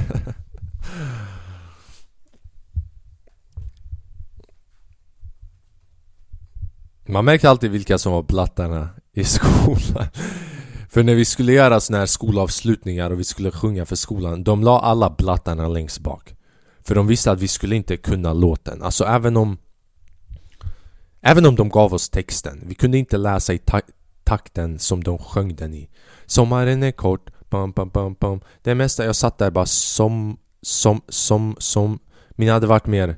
Man 7.05 7.25
märker 7.25 7.47
alltid 7.47 7.71
vilka 7.71 7.97
som 7.97 8.11
var 8.11 8.23
blattarna 8.23 8.89
i 9.13 9.23
skolan 9.23 10.07
För 10.89 11.03
när 11.03 11.15
vi 11.15 11.25
skulle 11.25 11.53
göra 11.53 11.79
såna 11.79 11.99
här 11.99 12.05
skolavslutningar 12.05 13.11
och 13.11 13.19
vi 13.19 13.23
skulle 13.23 13.51
sjunga 13.51 13.85
för 13.85 13.95
skolan 13.95 14.43
De 14.43 14.63
la 14.63 14.79
alla 14.79 15.09
blattarna 15.09 15.67
längst 15.67 15.99
bak 15.99 16.35
För 16.83 16.95
de 16.95 17.07
visste 17.07 17.31
att 17.31 17.41
vi 17.41 17.47
skulle 17.47 17.75
inte 17.75 17.97
kunna 17.97 18.33
låten 18.33 18.83
Alltså 18.83 19.03
även 19.03 19.37
om 19.37 19.57
Även 21.21 21.45
om 21.45 21.55
de 21.55 21.69
gav 21.69 21.93
oss 21.93 22.09
texten, 22.09 22.63
vi 22.65 22.75
kunde 22.75 22.97
inte 22.97 23.17
läsa 23.17 23.53
i 23.53 23.57
ta 23.57 23.81
takten 24.23 24.79
som 24.79 25.03
de 25.03 25.17
sjöng 25.17 25.55
den 25.55 25.73
i. 25.73 25.89
Sommaren 26.25 26.83
är 26.83 26.91
kort, 26.91 27.29
bam, 27.49 27.71
bam, 27.71 27.89
bam, 27.89 28.13
bam. 28.19 28.41
Det 28.61 28.75
mesta 28.75 29.05
jag 29.05 29.15
satt 29.15 29.37
där 29.37 29.51
bara 29.51 29.65
som, 29.65 30.37
som, 30.61 31.01
som, 31.07 31.55
som. 31.59 31.99
Min 32.29 32.49
hade 32.49 32.67
varit 32.67 32.85
mer, 32.85 33.17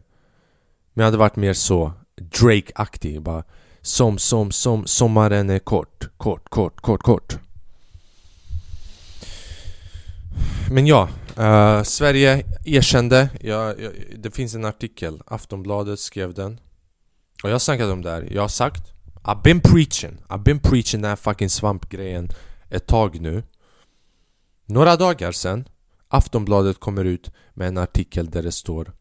min 0.93 1.05
hade 1.05 1.17
varit 1.17 1.35
mer 1.35 1.53
så 1.53 1.93
Drake-aktig. 2.15 3.21
Bara 3.21 3.43
som, 3.83 4.17
som, 4.17 4.51
som, 4.51 4.87
sommaren 4.87 5.49
är 5.49 5.59
kort, 5.59 6.09
kort, 6.17 6.49
kort, 6.49 6.81
kort, 6.81 7.01
kort. 7.01 7.37
Men 10.71 10.87
ja, 10.87 11.09
uh, 11.39 11.83
Sverige 11.83 12.45
erkände, 12.65 13.29
ja, 13.41 13.73
ja, 13.79 13.89
det 14.17 14.31
finns 14.31 14.55
en 14.55 14.65
artikel, 14.65 15.21
Aftonbladet 15.25 15.99
skrev 15.99 16.33
den. 16.33 16.59
Och 17.43 17.49
jag 17.49 17.53
har 17.53 17.59
snackat 17.59 17.91
om 17.91 18.01
det 18.01 18.09
här, 18.09 18.27
jag 18.31 18.41
har 18.41 18.47
sagt 18.47 18.93
I've 19.23 19.41
been 19.43 19.61
preaching, 19.61 20.17
I've 20.27 20.43
been 20.43 20.59
preaching 20.59 21.01
den 21.01 21.09
här 21.09 21.15
fucking 21.15 21.49
svampgrejen 21.49 22.29
ett 22.69 22.87
tag 22.87 23.21
nu. 23.21 23.43
Några 24.65 24.95
dagar 24.95 25.31
sen 25.31 25.67
Aftonbladet 26.07 26.79
kommer 26.79 27.05
ut 27.05 27.31
med 27.53 27.67
en 27.67 27.77
artikel 27.77 28.29
där 28.29 28.43
det 28.43 28.51
står 28.51 28.93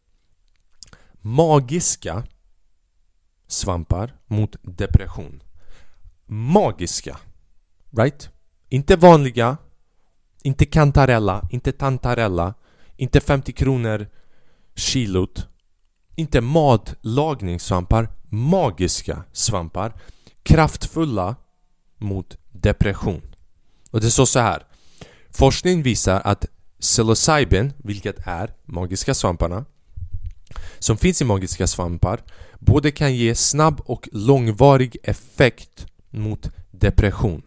Magiska 1.21 2.23
svampar 3.53 4.13
mot 4.27 4.55
depression 4.61 5.43
Magiska 6.25 7.17
Right? 7.97 8.29
Inte 8.69 8.95
vanliga 8.95 9.57
Inte 10.43 10.65
kantarella, 10.65 11.47
inte 11.51 11.71
tantarella 11.71 12.53
Inte 12.97 13.19
50 13.19 13.53
kronor 13.53 14.07
kilot 14.75 15.47
Inte 16.15 16.41
matlagningssvampar 16.41 18.07
magiska 18.29 19.23
svampar 19.31 19.93
kraftfulla 20.43 21.35
mot 21.97 22.37
depression. 22.51 23.21
Och 23.91 24.01
det 24.01 24.11
står 24.11 24.25
så 24.25 24.39
här. 24.39 24.65
Forskning 25.29 25.83
visar 25.83 26.21
att 26.25 26.45
psilocybin, 26.79 27.73
vilket 27.77 28.27
är 28.27 28.53
magiska 28.65 29.13
svamparna, 29.13 29.65
som 30.79 30.97
finns 30.97 31.21
i 31.21 31.25
magiska 31.25 31.67
svampar, 31.67 32.23
både 32.59 32.91
kan 32.91 33.15
ge 33.15 33.35
snabb 33.35 33.81
och 33.85 34.09
långvarig 34.11 34.97
effekt 35.03 35.87
mot 36.09 36.49
depression. 36.71 37.41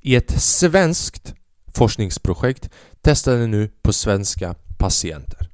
I 0.00 0.16
ett 0.16 0.42
svenskt 0.42 1.34
forskningsprojekt 1.74 2.70
testade 3.00 3.46
nu 3.46 3.68
på 3.82 3.92
svenska 3.92 4.54
patienter. 4.78 5.50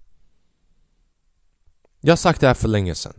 Jag 2.01 2.13
har 2.13 2.17
sagt 2.17 2.41
det 2.41 2.47
här 2.47 2.55
för 2.55 2.69
länge 2.69 2.95
sedan. 2.95 3.15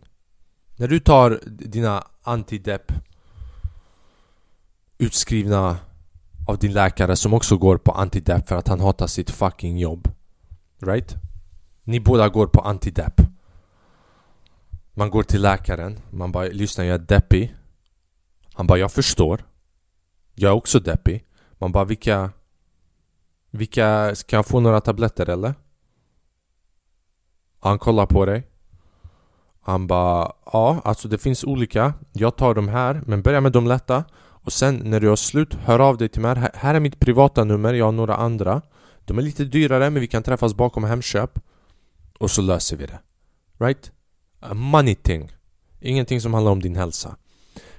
När 0.76 0.88
du 0.88 1.00
tar 1.00 1.40
dina 1.46 2.08
antidepp 2.24 2.92
utskrivna 4.98 5.78
av 6.48 6.58
din 6.58 6.74
läkare 6.74 7.16
som 7.16 7.34
också 7.34 7.58
går 7.58 7.78
på 7.78 7.92
antidepp 7.92 8.48
för 8.48 8.56
att 8.56 8.68
han 8.68 8.80
hatar 8.80 9.08
sitt 9.08 9.30
fucking 9.30 9.78
jobb. 9.78 10.08
Right? 10.82 11.16
Ni 11.84 12.00
båda 12.00 12.30
går 12.30 12.48
på 12.48 12.62
antidepp. 12.62 13.22
Man 14.98 15.10
går 15.10 15.24
till 15.24 15.42
läkaren, 15.42 16.00
man 16.10 16.32
bara 16.32 16.46
lyssna, 16.46 16.86
jag 16.86 16.94
är 16.94 17.06
deppig. 17.06 17.56
Han 18.54 18.68
bara 18.68 18.80
jag 18.80 18.92
förstår. 18.92 19.46
Jag 20.36 20.50
är 20.50 20.56
också 20.56 20.80
deppig. 20.80 21.26
Man 21.52 21.72
bara 21.72 21.86
vilka... 21.86 22.32
Vilka... 23.52 24.16
Ska 24.16 24.36
jag 24.36 24.46
få 24.46 24.60
några 24.60 24.82
tabletter 24.82 25.30
eller? 25.30 25.56
Han 27.60 27.80
kollar 27.80 28.06
på 28.06 28.26
dig. 28.26 28.48
Han 29.62 29.88
bara 29.88 30.32
Ja, 30.46 30.82
alltså 30.84 31.08
det 31.08 31.18
finns 31.18 31.44
olika 31.44 31.94
Jag 32.14 32.36
tar 32.36 32.54
de 32.54 32.68
här, 32.68 33.02
men 33.06 33.22
börja 33.22 33.42
med 33.42 33.52
de 33.52 33.68
lätta 33.68 34.04
Och 34.20 34.54
sen 34.54 34.82
när 34.84 35.00
du 35.00 35.10
har 35.10 35.16
slut, 35.16 35.54
hör 35.54 35.80
av 35.80 35.98
dig 35.98 36.10
till 36.10 36.22
mig 36.22 36.50
här 36.54 36.76
är 36.76 36.80
mitt 36.80 37.00
privata 37.00 37.44
nummer, 37.44 37.74
jag 37.74 37.86
har 37.86 37.92
några 37.92 38.16
andra 38.16 38.62
De 39.06 39.18
är 39.18 39.22
lite 39.22 39.46
dyrare 39.46 39.90
men 39.90 40.02
vi 40.02 40.08
kan 40.08 40.24
träffas 40.24 40.54
bakom 40.54 40.84
Hemköp 40.84 41.40
Och 42.20 42.32
så 42.32 42.42
löser 42.42 42.78
vi 42.78 42.86
det 42.86 43.00
Right? 43.60 43.92
A 44.40 44.54
money 44.54 44.96
thing 44.96 45.32
Ingenting 45.82 46.22
som 46.22 46.34
handlar 46.34 46.52
om 46.52 46.62
din 46.62 46.76
hälsa 46.76 47.16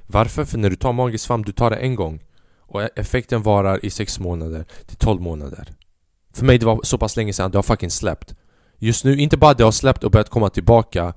Varför? 0.07 0.45
För 0.45 0.59
när 0.59 0.71
du 0.71 0.77
tar 0.77 0.93
magisk 0.93 1.25
svamp, 1.25 1.47
du 1.47 1.53
tar 1.53 1.71
det 1.71 1.77
en 1.77 1.95
gång 1.95 2.23
Och 2.61 2.83
e- 2.83 2.91
effekten 2.97 3.43
varar 3.43 3.85
i 3.85 3.91
6 3.91 4.19
månader 4.19 4.65
till 4.87 4.97
12 4.97 5.21
månader 5.21 5.73
För 6.33 6.45
mig 6.45 6.59
det 6.59 6.67
var 6.67 6.81
så 6.83 6.99
pass 6.99 7.17
länge 7.17 7.33
sedan, 7.33 7.51
det 7.51 7.59
har 7.59 7.63
fucking 7.63 7.91
släppt 7.91 8.35
Just 8.79 9.05
nu, 9.05 9.17
inte 9.17 9.37
bara 9.37 9.55
det 9.55 9.65
har 9.65 9.73
släppt 9.73 10.05
och 10.05 10.11
börjat 10.11 10.31
komma 10.31 10.51
tillbaka 10.51 11.15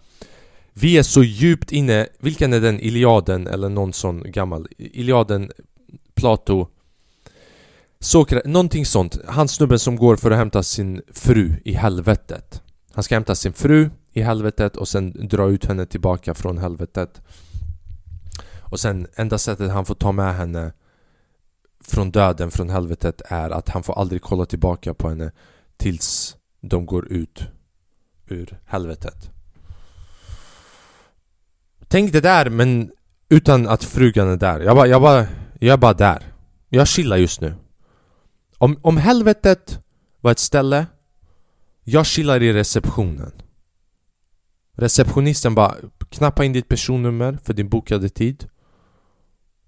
vi 0.74 0.98
är 0.98 1.04
så 1.04 1.24
djupt 1.24 1.72
inne, 1.72 2.08
vilken 2.20 2.54
är 2.54 2.62
den? 2.62 2.80
Iliaden 2.80 3.48
eller 3.48 3.70
någon 3.70 3.94
sån 3.94 4.32
gammal? 4.32 4.68
Iliaden, 4.78 5.52
Plato 6.14 6.68
Sokrat, 8.00 8.46
någonting 8.46 8.86
sånt. 8.86 9.18
Han 9.28 9.48
snubben 9.48 9.80
som 9.80 9.96
går 9.96 10.16
för 10.16 10.32
att 10.32 10.38
hämta 10.38 10.64
sin 10.64 11.02
fru 11.14 11.54
i 11.66 11.74
helvetet 11.74 12.62
han 12.94 13.04
ska 13.04 13.16
hämta 13.16 13.36
sin 13.36 13.54
fru 13.54 13.90
i 14.12 14.22
helvetet 14.22 14.78
och 14.78 14.88
sen 14.88 15.28
dra 15.28 15.50
ut 15.50 15.66
henne 15.66 15.86
tillbaka 15.86 16.34
från 16.34 16.58
helvetet. 16.58 17.22
Och 18.60 18.80
sen 18.80 19.08
enda 19.16 19.38
sättet 19.38 19.72
han 19.72 19.86
får 19.86 19.96
ta 19.96 20.12
med 20.12 20.36
henne 20.36 20.74
från 21.84 22.12
döden, 22.12 22.52
från 22.52 22.70
helvetet 22.70 23.22
är 23.26 23.50
att 23.50 23.70
han 23.70 23.84
får 23.84 24.00
aldrig 24.00 24.22
kolla 24.22 24.46
tillbaka 24.46 24.94
på 24.94 25.10
henne 25.10 25.32
tills 25.78 26.36
de 26.62 26.86
går 26.86 27.08
ut 27.08 27.44
ur 28.28 28.60
helvetet. 28.66 29.30
Tänk 31.88 32.12
det 32.12 32.22
där 32.22 32.50
men 32.50 32.92
utan 33.30 33.68
att 33.68 33.84
frugan 33.84 34.28
är 34.28 34.38
där. 34.38 34.60
Jag 34.60 34.76
bara, 34.76 34.88
jag 34.88 35.02
bara, 35.02 35.28
jag 35.60 35.74
är 35.74 35.78
bara 35.78 35.94
där. 35.94 36.24
Jag 36.70 36.88
chillar 36.88 37.18
just 37.18 37.42
nu. 37.42 37.54
Om, 38.58 38.80
om 38.82 38.98
helvetet 38.98 39.80
var 40.22 40.32
ett 40.32 40.40
ställe, 40.40 40.86
jag 41.84 42.06
chillar 42.06 42.44
i 42.44 42.54
receptionen. 42.54 43.32
Receptionisten 44.74 45.56
bara 45.56 45.76
knappa 46.10 46.46
in 46.46 46.54
ditt 46.54 46.68
personnummer 46.68 47.40
för 47.44 47.54
din 47.54 47.70
bokade 47.70 48.10
tid. 48.10 48.50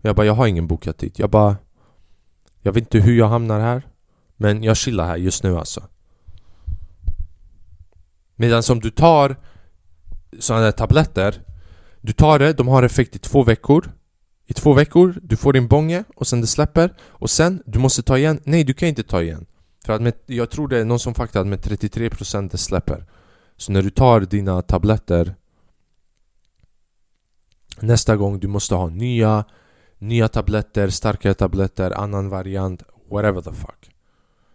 Jag 0.02 0.16
bara, 0.16 0.26
jag 0.26 0.34
har 0.34 0.48
ingen 0.48 0.68
bokad 0.68 0.98
tid. 0.98 1.14
Jag 1.18 1.30
bara, 1.30 1.58
jag 2.62 2.74
vet 2.74 2.82
inte 2.82 3.00
hur 3.00 3.18
jag 3.18 3.28
hamnar 3.28 3.60
här. 3.60 3.88
Men 4.38 4.64
jag 4.64 4.78
chillar 4.78 5.08
här 5.08 5.18
just 5.18 5.44
nu 5.44 5.58
alltså. 5.58 5.84
Medan 8.36 8.64
om 8.70 8.80
du 8.80 8.92
tar 8.92 9.36
sådana 10.40 10.64
där 10.64 10.72
tabletter 10.72 11.42
Du 12.02 12.14
tar 12.14 12.40
det, 12.40 12.54
de 12.54 12.68
har 12.68 12.84
effekt 12.84 13.16
i 13.16 13.20
två 13.20 13.44
veckor 13.44 13.92
I 14.48 14.54
två 14.54 14.74
veckor, 14.74 15.20
du 15.22 15.38
får 15.38 15.54
din 15.54 15.68
bånge 15.68 16.04
och 16.16 16.28
sen 16.28 16.42
det 16.42 16.48
släpper 16.48 16.94
Och 17.02 17.30
sen, 17.30 17.64
du 17.66 17.80
måste 17.80 18.04
ta 18.04 18.18
igen 18.18 18.40
Nej, 18.44 18.64
du 18.64 18.74
kan 18.74 18.90
inte 18.90 19.04
ta 19.04 19.22
igen 19.22 19.46
för 19.86 19.94
att 19.94 20.02
med, 20.02 20.14
jag 20.26 20.50
tror 20.50 20.68
det 20.68 20.80
är 20.80 20.86
någon 20.86 21.00
som 21.00 21.14
faktiskt 21.14 21.46
med 21.46 21.60
33% 21.60 22.50
det 22.52 22.58
släpper. 22.58 23.06
Så 23.58 23.72
när 23.72 23.82
du 23.82 23.90
tar 23.90 24.22
dina 24.22 24.62
tabletter 24.62 25.36
Nästa 27.80 28.16
gång 28.16 28.40
du 28.40 28.48
måste 28.48 28.76
ha 28.76 28.90
nya 28.90 29.46
Nya 29.98 30.28
tabletter, 30.28 30.90
starkare 30.90 31.34
tabletter, 31.34 31.92
annan 31.92 32.30
variant 32.30 32.84
Whatever 33.10 33.42
the 33.42 33.54
fuck. 33.54 33.90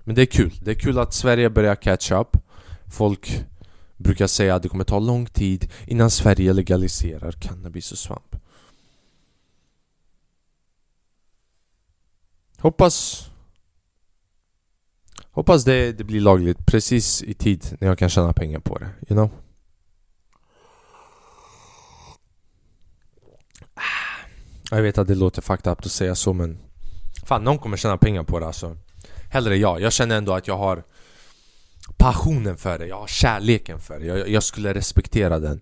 Men 0.04 0.14
det 0.14 0.22
är 0.22 0.26
kul, 0.26 0.52
det 0.62 0.70
är 0.70 0.74
kul 0.74 0.98
att 0.98 1.14
Sverige 1.14 1.50
börjar 1.50 1.74
catch 1.74 2.12
up. 2.12 2.36
Folk 2.86 3.44
brukar 3.96 4.26
säga 4.26 4.54
att 4.54 4.62
det 4.62 4.68
kommer 4.68 4.84
ta 4.84 4.98
lång 4.98 5.26
tid 5.26 5.70
innan 5.86 6.10
Sverige 6.10 6.52
legaliserar 6.52 7.32
cannabis 7.32 7.92
och 7.92 7.98
svamp. 7.98 8.36
Hoppas 12.58 13.28
Hoppas 15.38 15.64
det, 15.64 15.92
det 15.92 16.04
blir 16.04 16.20
lagligt 16.20 16.66
precis 16.66 17.22
i 17.22 17.34
tid 17.34 17.76
när 17.80 17.88
jag 17.88 17.98
kan 17.98 18.08
tjäna 18.08 18.32
pengar 18.32 18.60
på 18.60 18.78
det, 18.78 18.84
you 18.84 19.16
know? 19.16 19.30
Ah, 23.74 24.76
jag 24.76 24.82
vet 24.82 24.98
att 24.98 25.08
det 25.08 25.14
låter 25.14 25.42
fucked 25.42 25.72
up 25.72 25.78
att 25.78 25.90
säga 25.90 26.14
så 26.14 26.32
men 26.32 26.58
Fan, 27.26 27.44
någon 27.44 27.58
kommer 27.58 27.76
tjäna 27.76 27.96
pengar 27.96 28.22
på 28.22 28.40
det 28.40 28.46
alltså. 28.46 28.76
Hellre 29.30 29.56
jag, 29.56 29.80
jag 29.80 29.92
känner 29.92 30.16
ändå 30.16 30.32
att 30.32 30.48
jag 30.48 30.58
har 30.58 30.84
passionen 31.96 32.56
för 32.56 32.78
det, 32.78 32.86
jag 32.86 32.98
har 32.98 33.06
kärleken 33.06 33.78
för 33.78 33.98
det. 33.98 34.06
Jag, 34.06 34.28
jag 34.28 34.42
skulle 34.42 34.74
respektera 34.74 35.38
den. 35.38 35.60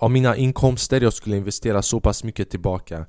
Av 0.00 0.10
mina 0.10 0.36
inkomster, 0.36 1.00
jag 1.00 1.12
skulle 1.12 1.36
investera 1.36 1.82
så 1.82 2.00
pass 2.00 2.24
mycket 2.24 2.50
tillbaka 2.50 3.06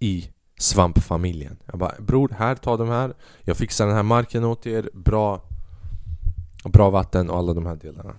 i 0.00 0.30
svampfamiljen. 0.58 1.56
Jag 1.66 1.78
bara 1.78 1.94
bror, 1.98 2.34
här, 2.38 2.54
ta 2.54 2.76
de 2.76 2.88
här. 2.88 3.14
Jag 3.42 3.56
fixar 3.56 3.86
den 3.86 3.96
här 3.96 4.02
marken 4.02 4.44
åt 4.44 4.66
er, 4.66 4.90
bra 4.94 5.42
Bra 6.64 6.90
vatten 6.90 7.30
och 7.30 7.38
alla 7.38 7.54
de 7.54 7.66
här 7.66 7.76
delarna. 7.76 8.14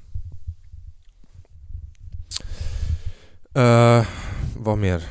Uh, 3.57 4.07
Vad 4.57 4.77
mer? 4.77 5.03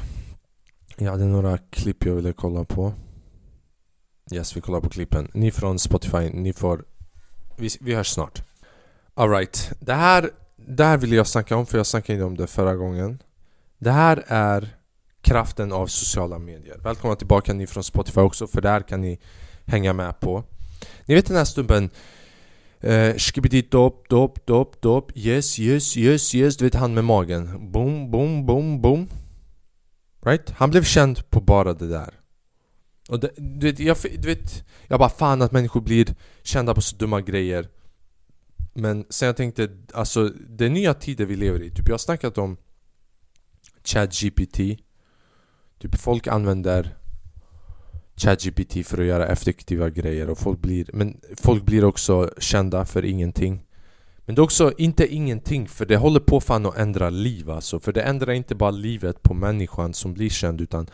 Jag 0.96 1.10
hade 1.10 1.24
några 1.24 1.58
klipp 1.58 2.04
jag 2.06 2.14
ville 2.14 2.32
kolla 2.32 2.64
på. 2.64 2.92
Yes, 4.32 4.56
vi 4.56 4.60
kollar 4.60 4.80
på 4.80 4.88
klippen. 4.88 5.28
Ni 5.34 5.50
från 5.50 5.78
Spotify, 5.78 6.30
ni 6.30 6.52
får 6.52 6.84
vi, 7.56 7.68
vi 7.80 7.94
hörs 7.94 8.08
snart. 8.08 8.42
Alright, 9.14 9.72
det 9.80 9.94
här, 9.94 10.30
det 10.56 10.84
här 10.84 10.98
vill 10.98 11.12
jag 11.12 11.26
snacka 11.26 11.56
om 11.56 11.66
för 11.66 11.78
jag 11.78 11.86
snackade 11.86 12.12
inte 12.12 12.24
om 12.24 12.36
det 12.36 12.46
förra 12.46 12.76
gången. 12.76 13.22
Det 13.78 13.90
här 13.90 14.24
är 14.26 14.77
kraften 15.28 15.72
av 15.72 15.86
sociala 15.86 16.38
medier. 16.38 16.78
Välkomna 16.84 17.16
tillbaka 17.16 17.52
ni 17.52 17.66
från 17.66 17.84
Spotify 17.84 18.20
också 18.20 18.46
för 18.46 18.60
där 18.60 18.80
kan 18.80 19.00
ni 19.00 19.18
hänga 19.66 19.92
med 19.92 20.20
på. 20.20 20.44
Ni 21.04 21.14
vet 21.14 21.26
den 21.26 21.36
här 21.36 21.44
stubben 21.44 21.90
eh, 22.80 23.14
Skibidi 23.16 23.62
dop 23.62 24.08
dop 24.08 24.46
dop 24.46 24.80
dop 24.80 25.12
Yes 25.14 25.58
yes 25.58 25.96
yes 25.96 26.34
yes 26.34 26.56
Du 26.56 26.64
vet 26.64 26.74
han 26.74 26.94
med 26.94 27.04
magen 27.04 27.72
Boom 27.72 28.10
boom 28.10 28.46
boom 28.46 28.80
boom 28.80 29.08
Right? 30.26 30.50
Han 30.50 30.70
blev 30.70 30.84
känd 30.84 31.30
på 31.30 31.40
bara 31.40 31.74
det 31.74 31.88
där 31.88 32.14
och 33.08 33.20
det, 33.20 33.30
du, 33.36 33.66
vet, 33.66 33.78
jag, 33.78 33.96
du 34.18 34.28
vet, 34.28 34.64
jag 34.86 34.98
bara 34.98 35.08
fan 35.08 35.42
att 35.42 35.52
människor 35.52 35.80
blir 35.80 36.14
kända 36.42 36.74
på 36.74 36.80
så 36.80 36.96
dumma 36.96 37.20
grejer 37.20 37.68
Men 38.74 39.04
sen 39.08 39.26
jag 39.26 39.36
tänkte, 39.36 39.68
alltså 39.94 40.28
det 40.28 40.64
är 40.64 40.70
nya 40.70 40.94
tider 40.94 41.26
vi 41.26 41.36
lever 41.36 41.62
i 41.62 41.70
Typ 41.70 41.88
jag 41.88 41.94
har 41.94 41.98
snackat 41.98 42.38
om 42.38 42.56
ChatGPT 43.84 44.58
Typ 45.78 45.98
folk 45.98 46.26
använder 46.26 46.94
ChatGPT 48.16 48.86
för 48.86 49.00
att 49.00 49.06
göra 49.06 49.26
effektiva 49.26 49.90
grejer 49.90 50.30
och 50.30 50.38
folk 50.38 50.60
blir 50.60 50.90
Men 50.92 51.20
folk 51.36 51.62
blir 51.64 51.84
också 51.84 52.30
kända 52.38 52.84
för 52.84 53.04
ingenting. 53.04 53.64
Men 54.28 54.34
det 54.34 54.40
är 54.40 54.44
också 54.44 54.72
inte 54.78 55.14
ingenting 55.14 55.68
för 55.68 55.86
det 55.86 55.96
håller 55.96 56.20
på 56.20 56.40
fan 56.40 56.66
att 56.66 56.76
ändra 56.76 57.10
liv 57.10 57.50
alltså. 57.50 57.80
För 57.80 57.92
det 57.92 58.02
ändrar 58.02 58.32
inte 58.32 58.54
bara 58.54 58.70
livet 58.70 59.22
på 59.22 59.34
människan 59.34 59.94
som 59.94 60.14
blir 60.14 60.30
känd 60.30 60.60
utan 60.60 60.86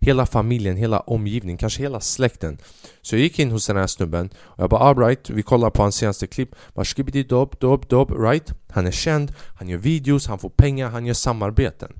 Hela 0.00 0.26
familjen, 0.26 0.76
hela 0.76 1.00
omgivningen, 1.00 1.58
kanske 1.58 1.82
hela 1.82 2.00
släkten. 2.00 2.58
Så 3.02 3.14
jag 3.16 3.22
gick 3.22 3.38
in 3.38 3.50
hos 3.50 3.66
den 3.66 3.76
här 3.76 3.86
snubben 3.86 4.30
och 4.36 4.62
jag 4.62 4.70
bara 4.70 4.80
ah, 4.80 4.88
alright, 4.88 5.30
vi 5.30 5.42
kollar 5.42 5.70
på 5.70 5.82
hans 5.82 5.96
senaste 5.96 6.26
klipp. 6.26 6.54
Bara 6.74 7.22
dob, 7.22 7.56
dob, 7.58 7.88
dob, 7.88 8.10
right? 8.10 8.52
Han 8.70 8.86
är 8.86 8.90
känd, 8.90 9.32
han 9.54 9.68
gör 9.68 9.78
videos, 9.78 10.26
han 10.26 10.38
får 10.38 10.50
pengar, 10.50 10.90
han 10.90 11.06
gör 11.06 11.14
samarbeten. 11.14 11.92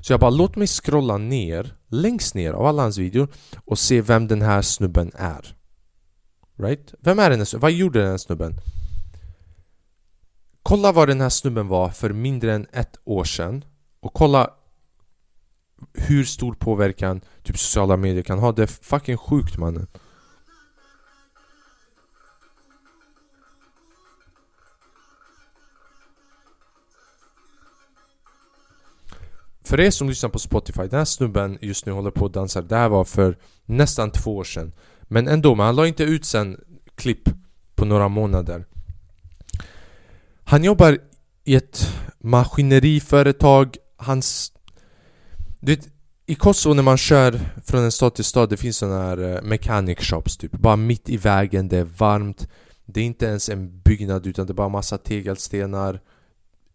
Så 0.00 0.12
jag 0.12 0.20
bara 0.20 0.30
låt 0.30 0.56
mig 0.56 0.66
scrolla 0.66 1.18
ner, 1.18 1.74
längst 1.88 2.34
ner 2.34 2.52
av 2.52 2.66
alla 2.66 2.82
hans 2.82 2.98
videor 2.98 3.28
och 3.64 3.78
se 3.78 4.00
vem 4.00 4.28
den 4.28 4.42
här 4.42 4.62
snubben 4.62 5.12
är 5.14 5.58
Right? 6.58 6.94
Vem 7.00 7.18
är 7.18 7.30
den 7.30 7.38
här 7.38 7.44
snubben? 7.44 7.62
Vad 7.62 7.72
gjorde 7.72 8.00
den 8.00 8.10
här 8.10 8.18
snubben? 8.18 8.60
Kolla 10.62 10.92
vad 10.92 11.08
den 11.08 11.20
här 11.20 11.28
snubben 11.28 11.68
var 11.68 11.88
för 11.88 12.12
mindre 12.12 12.54
än 12.54 12.66
ett 12.72 12.96
år 13.04 13.24
sedan 13.24 13.64
och 14.00 14.14
kolla 14.14 14.50
hur 15.92 16.24
stor 16.24 16.54
påverkan 16.54 17.20
typ 17.42 17.58
sociala 17.58 17.96
medier 17.96 18.22
kan 18.22 18.38
ha. 18.38 18.52
Det 18.52 18.62
är 18.62 18.66
fucking 18.66 19.16
sjukt 19.16 19.58
mannen. 19.58 19.86
För 29.68 29.80
er 29.80 29.90
som 29.90 30.08
lyssnar 30.08 30.30
på 30.30 30.38
Spotify, 30.38 30.82
den 30.82 30.98
här 30.98 31.04
snubben 31.04 31.58
just 31.60 31.86
nu 31.86 31.92
håller 31.92 32.10
på 32.10 32.24
och 32.24 32.30
dansar 32.30 32.62
Det 32.62 32.76
här 32.76 32.88
var 32.88 33.04
för 33.04 33.38
nästan 33.66 34.10
två 34.10 34.36
år 34.36 34.44
sedan. 34.44 34.72
Men 35.02 35.28
ändå, 35.28 35.54
men 35.54 35.66
han 35.66 35.76
la 35.76 35.86
inte 35.86 36.02
ut 36.02 36.24
sen 36.24 36.60
klipp 36.94 37.28
på 37.74 37.84
några 37.84 38.08
månader. 38.08 38.64
Han 40.44 40.64
jobbar 40.64 40.98
i 41.44 41.54
ett 41.54 41.92
maskineriföretag 42.18 43.76
Hans... 43.96 44.52
Du 45.60 45.74
vet, 45.74 45.88
i 46.26 46.34
Kosovo 46.34 46.74
när 46.74 46.82
man 46.82 46.98
kör 46.98 47.40
från 47.64 47.84
en 47.84 47.92
stad 47.92 48.14
till 48.14 48.24
stad 48.24 48.50
Det 48.50 48.56
finns 48.56 48.76
sådana 48.76 49.02
här 49.02 49.36
eh, 49.36 49.42
mechanic 49.42 49.98
shops 50.00 50.36
typ. 50.36 50.52
Bara 50.52 50.76
mitt 50.76 51.08
i 51.08 51.16
vägen, 51.16 51.68
det 51.68 51.78
är 51.78 51.88
varmt. 51.98 52.48
Det 52.86 53.00
är 53.00 53.04
inte 53.04 53.26
ens 53.26 53.48
en 53.48 53.80
byggnad 53.80 54.26
utan 54.26 54.46
det 54.46 54.52
är 54.52 54.54
bara 54.54 54.68
massa 54.68 54.98
tegelstenar. 54.98 56.00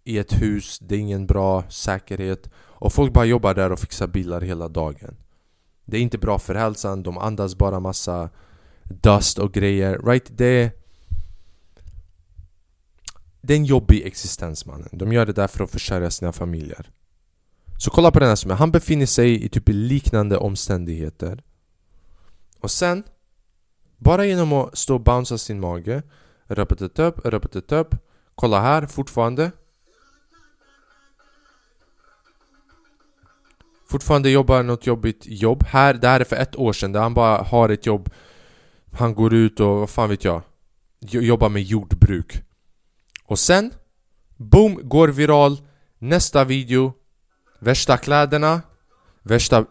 I 0.04 0.18
ett 0.18 0.42
hus, 0.42 0.80
det 0.80 0.96
är 0.96 1.00
ingen 1.00 1.26
bra 1.26 1.63
säkerhet 1.70 2.50
Och 2.56 2.94
folk 2.94 3.13
bara 3.13 3.26
jobbar 3.26 3.54
där 3.54 3.72
och 3.72 3.80
fixar 3.80 4.08
bilar 4.08 4.42
hela 4.42 4.68
dagen 4.68 5.16
Det 5.86 5.98
är 5.98 6.02
inte 6.02 6.18
bra 6.18 6.39
för 6.39 6.56
hälsan, 6.56 7.04
de 7.04 7.18
andas 7.18 7.56
bara 7.56 7.80
massa 7.80 8.30
dust 8.84 9.39
och 9.39 9.54
grejer 9.54 10.00
Right? 10.06 10.38
Det 10.38 10.84
det 13.46 13.54
är 13.54 13.58
en 13.58 13.66
jobbig 13.66 14.06
existens 14.06 14.66
mannen. 14.66 14.89
De 14.92 15.13
gör 15.13 15.26
det 15.26 15.34
där 15.34 15.48
för 15.48 15.63
att 15.63 15.72
försörja 15.72 16.12
sina 16.12 16.32
familjer. 16.32 16.92
Så 17.78 17.89
kolla 17.89 18.12
på 18.12 18.20
den 18.20 18.30
här 18.30 18.36
som 18.36 18.52
han 18.52 18.72
befinner 18.72 19.06
sig 19.06 19.46
i 19.46 19.50
typ 19.50 19.63
liknande 19.68 20.38
omständigheter. 20.38 21.44
Och 22.60 22.72
sen, 22.72 23.04
bara 23.98 24.26
genom 24.26 24.54
att 24.54 24.78
stå 24.78 24.96
och 24.96 25.02
bouncea 25.02 25.38
sin 25.38 25.60
mage, 25.60 26.04
Röpetetöp, 26.48 27.20
upp, 27.26 27.72
upp, 27.72 27.96
kolla 28.36 28.62
här 28.62 28.86
fortfarande. 28.86 29.52
Fortfarande 33.93 34.29
jobbar 34.29 34.63
något 34.63 34.88
jobbigt 34.88 35.21
jobb. 35.25 35.63
Här, 35.63 35.93
det 35.93 36.08
här 36.08 36.19
är 36.19 36.23
för 36.23 36.36
ett 36.36 36.56
år 36.56 36.73
sedan, 36.73 36.91
där 36.91 37.01
han 37.01 37.13
bara 37.13 37.38
har 37.38 37.69
ett 37.69 37.86
jobb. 37.86 38.10
Han 38.93 39.15
går 39.15 39.34
ut 39.34 39.60
och 39.60 39.79
vad 39.79 39.89
fan 39.89 40.10
vet 40.10 40.23
jag, 40.23 40.41
jobbar 40.99 41.49
med 41.49 41.62
jordbruk. 41.63 42.43
Och 43.25 43.39
sen 43.39 43.73
Boom, 44.38 44.79
går 44.84 45.08
viral. 45.08 45.58
Nästa 45.99 46.43
video. 46.43 46.93
Värsta 47.60 47.97
kläderna. 47.97 48.62
Värsta... 49.23 49.65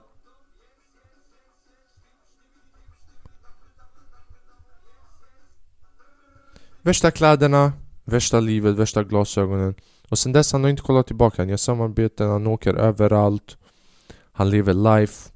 Värsta 6.83 7.11
kläderna, 7.11 7.73
värsta 8.05 8.41
livet, 8.41 8.77
värsta 8.77 9.05
glasögonen. 9.05 9.75
Och 10.09 10.19
sen 10.19 10.33
dess 10.33 10.53
han 10.53 10.63
har 10.63 10.71
inte 10.71 10.83
kollat 10.83 11.07
tillbaka. 11.07 11.43
Han 11.43 11.49
gör 11.49 11.57
samarbeten, 11.57 12.31
han 12.31 12.47
åker 12.47 12.75
överallt. 12.75 13.57
Han 14.33 14.51
lever 14.51 14.75
life. 14.75 15.31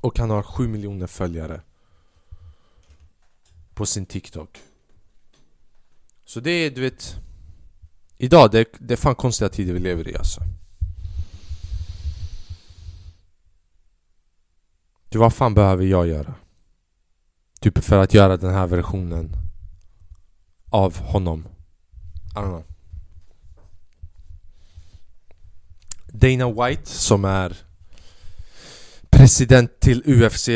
Och 0.00 0.18
han 0.18 0.30
har 0.30 0.42
7 0.42 0.68
miljoner 0.68 1.06
följare. 1.06 1.60
På 3.74 3.86
sin 3.86 4.06
TikTok. 4.06 4.58
Så 6.24 6.40
det 6.40 6.50
är, 6.50 6.70
du 6.70 6.80
vet... 6.80 7.16
Idag, 8.16 8.50
det, 8.50 8.68
det 8.78 8.94
är 8.94 8.98
fan 8.98 9.14
konstiga 9.14 9.48
tider 9.48 9.72
vi 9.72 9.78
lever 9.78 10.08
i 10.08 10.16
alltså. 10.16 10.40
Du, 15.08 15.18
vad 15.18 15.34
fan 15.34 15.54
behöver 15.54 15.84
jag 15.84 16.06
göra? 16.06 16.34
Typ 17.60 17.78
för 17.78 17.98
att 17.98 18.14
göra 18.14 18.36
den 18.36 18.54
här 18.54 18.66
versionen 18.66 19.36
av 20.70 20.98
honom. 20.98 21.48
I 22.34 22.38
don't 22.38 22.46
know. 22.46 22.64
Dana 26.12 26.50
White 26.50 26.90
som 26.90 27.24
är 27.24 27.56
president 29.10 29.80
till 29.80 30.02
UFC 30.06 30.48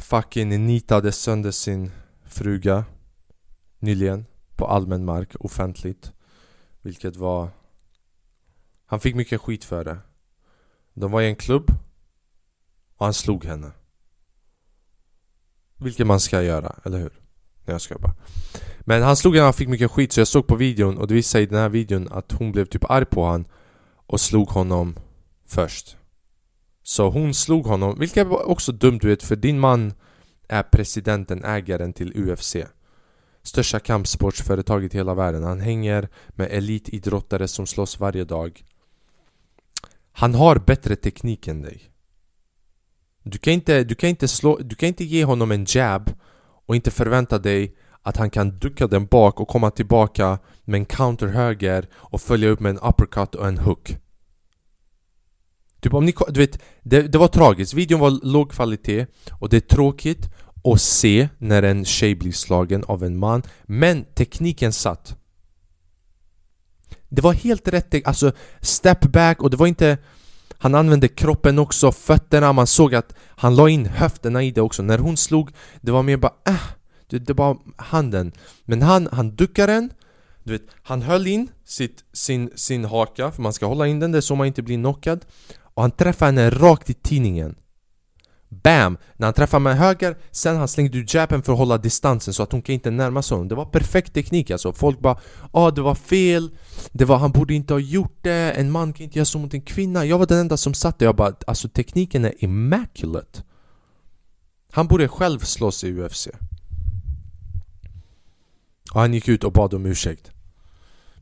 fucking 0.00 0.66
nitade 0.66 1.12
sönder 1.12 1.50
sin 1.50 1.90
fruga 2.24 2.84
nyligen 3.78 4.26
på 4.56 4.66
allmän 4.66 5.04
mark 5.04 5.34
offentligt. 5.40 6.12
Vilket 6.82 7.16
var... 7.16 7.48
Han 8.86 9.00
fick 9.00 9.14
mycket 9.14 9.40
skit 9.40 9.64
för 9.64 9.84
det. 9.84 9.98
De 10.94 11.10
var 11.10 11.20
i 11.20 11.26
en 11.26 11.36
klubb 11.36 11.70
och 12.96 13.06
han 13.06 13.14
slog 13.14 13.44
henne. 13.44 13.70
Vilket 15.76 16.06
man 16.06 16.20
ska 16.20 16.42
göra, 16.42 16.76
eller 16.84 16.98
hur? 16.98 17.12
Nej 17.64 17.74
jag 17.74 17.80
ska 17.80 17.98
bara. 17.98 18.14
Men 18.80 19.02
han 19.02 19.16
slog 19.16 19.36
henne 19.36 19.48
och 19.48 19.54
fick 19.54 19.68
mycket 19.68 19.90
skit 19.90 20.12
så 20.12 20.20
jag 20.20 20.28
såg 20.28 20.46
på 20.46 20.56
videon 20.56 20.98
och 20.98 21.06
det 21.06 21.14
visade 21.14 21.30
sig 21.30 21.42
i 21.42 21.46
den 21.46 21.58
här 21.58 21.68
videon 21.68 22.08
att 22.10 22.32
hon 22.32 22.52
blev 22.52 22.64
typ 22.64 22.90
arg 22.90 23.04
på 23.04 23.24
honom 23.24 23.44
och 24.12 24.20
slog 24.20 24.48
honom 24.48 24.96
först. 25.46 25.96
Så 26.82 27.10
hon 27.10 27.34
slog 27.34 27.66
honom, 27.66 27.98
vilket 27.98 28.26
var 28.26 28.48
också 28.48 28.72
dumt 28.72 28.98
du 29.02 29.08
vet 29.08 29.22
för 29.22 29.36
din 29.36 29.60
man 29.60 29.92
är 30.48 30.62
presidenten, 30.62 31.44
ägaren 31.44 31.92
till 31.92 32.30
UFC. 32.30 32.56
Största 33.42 33.80
kampsportsföretaget 33.80 34.94
i 34.94 34.96
hela 34.96 35.14
världen. 35.14 35.44
Han 35.44 35.60
hänger 35.60 36.08
med 36.28 36.48
elitidrottare 36.50 37.48
som 37.48 37.66
slåss 37.66 38.00
varje 38.00 38.24
dag. 38.24 38.64
Han 40.12 40.34
har 40.34 40.56
bättre 40.56 40.96
teknik 40.96 41.48
än 41.48 41.62
dig. 41.62 41.82
Du 43.22 43.38
kan 43.38 43.52
inte, 43.52 43.84
du 43.84 43.94
kan 43.94 44.10
inte, 44.10 44.28
slå, 44.28 44.58
du 44.58 44.74
kan 44.74 44.86
inte 44.86 45.04
ge 45.04 45.24
honom 45.24 45.52
en 45.52 45.66
jab 45.68 46.10
och 46.66 46.76
inte 46.76 46.90
förvänta 46.90 47.38
dig 47.38 47.76
att 48.02 48.16
han 48.16 48.30
kan 48.30 48.58
ducka 48.58 48.86
den 48.86 49.06
bak 49.06 49.40
och 49.40 49.48
komma 49.48 49.70
tillbaka 49.70 50.38
med 50.64 50.78
en 50.78 50.84
counter 50.84 51.26
höger 51.26 51.88
och 51.94 52.20
följa 52.20 52.48
upp 52.48 52.60
med 52.60 52.70
en 52.70 52.78
uppercut 52.78 53.34
och 53.34 53.48
en 53.48 53.58
hook. 53.58 53.96
Typ 55.80 55.94
om 55.94 56.04
ni, 56.04 56.14
du 56.28 56.40
vet, 56.40 56.58
det, 56.82 57.02
det 57.02 57.18
var 57.18 57.28
tragiskt. 57.28 57.74
Videon 57.74 58.00
var 58.00 58.10
låg 58.10 58.50
kvalitet 58.50 59.06
och 59.40 59.48
det 59.48 59.56
är 59.56 59.60
tråkigt 59.60 60.30
att 60.64 60.80
se 60.80 61.28
när 61.38 61.62
en 61.62 61.84
tjej 61.84 62.14
blir 62.14 62.32
slagen 62.32 62.84
av 62.84 63.04
en 63.04 63.18
man. 63.18 63.42
Men 63.62 64.04
tekniken 64.04 64.72
satt. 64.72 65.16
Det 67.08 67.22
var 67.22 67.32
helt 67.32 67.68
rätt, 67.68 68.06
alltså 68.06 68.32
step 68.60 69.00
back 69.00 69.42
och 69.42 69.50
det 69.50 69.56
var 69.56 69.66
inte... 69.66 69.98
Han 70.58 70.74
använde 70.74 71.08
kroppen 71.08 71.58
också, 71.58 71.92
fötterna, 71.92 72.52
man 72.52 72.66
såg 72.66 72.94
att 72.94 73.14
han 73.28 73.56
la 73.56 73.68
in 73.68 73.86
höfterna 73.86 74.42
i 74.42 74.50
det 74.50 74.60
också. 74.60 74.82
När 74.82 74.98
hon 74.98 75.16
slog, 75.16 75.50
det 75.80 75.92
var 75.92 76.02
mer 76.02 76.16
bara 76.16 76.32
äh, 76.46 76.60
det, 77.12 77.18
det 77.18 77.34
var 77.34 77.58
handen. 77.76 78.32
Men 78.64 78.82
han, 78.82 79.08
han 79.12 79.36
duckade 79.36 79.72
den, 79.72 79.92
du 80.44 80.52
vet, 80.52 80.66
han 80.82 81.02
höll 81.02 81.26
in 81.26 81.50
sitt, 81.64 82.04
sin, 82.12 82.50
sin 82.54 82.84
haka, 82.84 83.30
för 83.30 83.42
man 83.42 83.52
ska 83.52 83.66
hålla 83.66 83.86
in 83.86 84.00
den, 84.00 84.12
det 84.12 84.18
är 84.18 84.22
så 84.22 84.34
man 84.34 84.46
inte 84.46 84.62
blir 84.62 84.76
knockad. 84.76 85.24
Och 85.74 85.82
han 85.82 85.90
träffade 85.90 86.26
henne 86.26 86.50
rakt 86.50 86.90
i 86.90 86.94
tidningen. 86.94 87.54
Bam! 88.48 88.98
När 89.16 89.26
han 89.26 89.34
träffade 89.34 89.62
med 89.62 89.76
höger, 89.76 90.16
sen 90.30 90.56
han 90.56 90.68
slängde 90.68 90.98
ut 90.98 91.14
jappen 91.14 91.42
för 91.42 91.52
att 91.52 91.58
hålla 91.58 91.78
distansen 91.78 92.34
så 92.34 92.42
att 92.42 92.52
hon 92.52 92.62
kan 92.62 92.74
inte 92.74 92.90
närma 92.90 93.22
sig 93.22 93.34
honom. 93.34 93.48
Det 93.48 93.54
var 93.54 93.64
perfekt 93.64 94.14
teknik 94.14 94.50
alltså. 94.50 94.72
Folk 94.72 95.00
bara 95.00 95.18
ah 95.52 95.70
det 95.70 95.82
var 95.82 95.94
fel, 95.94 96.50
det 96.92 97.04
var, 97.04 97.18
han 97.18 97.32
borde 97.32 97.54
inte 97.54 97.74
ha 97.74 97.78
gjort 97.78 98.18
det, 98.20 98.52
en 98.56 98.70
man 98.70 98.92
kan 98.92 99.04
inte 99.04 99.18
göra 99.18 99.26
så 99.26 99.38
mot 99.38 99.54
en 99.54 99.62
kvinna. 99.62 100.04
Jag 100.04 100.18
var 100.18 100.26
den 100.26 100.38
enda 100.38 100.56
som 100.56 100.74
satt 100.74 100.98
där 100.98 101.06
jag 101.06 101.16
bara 101.16 101.34
alltså 101.46 101.68
tekniken 101.68 102.24
är 102.24 102.44
immaculate. 102.44 103.42
Han 104.72 104.86
borde 104.86 105.08
själv 105.08 105.38
slåss 105.38 105.84
i 105.84 105.92
UFC. 105.92 106.28
Och 108.92 109.00
han 109.00 109.14
gick 109.14 109.28
ut 109.28 109.44
och 109.44 109.52
bad 109.52 109.74
om 109.74 109.86
ursäkt. 109.86 110.30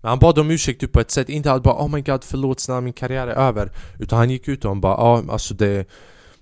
Men 0.00 0.08
han 0.08 0.18
bad 0.18 0.38
om 0.38 0.50
ursäkt 0.50 0.80
typ 0.80 0.92
på 0.92 1.00
ett 1.00 1.10
sätt, 1.10 1.28
inte 1.28 1.52
att 1.52 1.62
bara 1.62 1.84
oh 1.84 1.88
my 1.88 2.00
god 2.00 2.24
förlåt 2.24 2.60
snälla 2.60 2.80
min 2.80 2.92
karriär 2.92 3.26
är 3.26 3.34
över. 3.34 3.72
Utan 3.98 4.18
han 4.18 4.30
gick 4.30 4.48
ut 4.48 4.64
och 4.64 4.70
han 4.70 4.80
bara 4.80 4.92
ja 4.92 5.24
ah, 5.28 5.32
alltså 5.32 5.54
det 5.54 5.88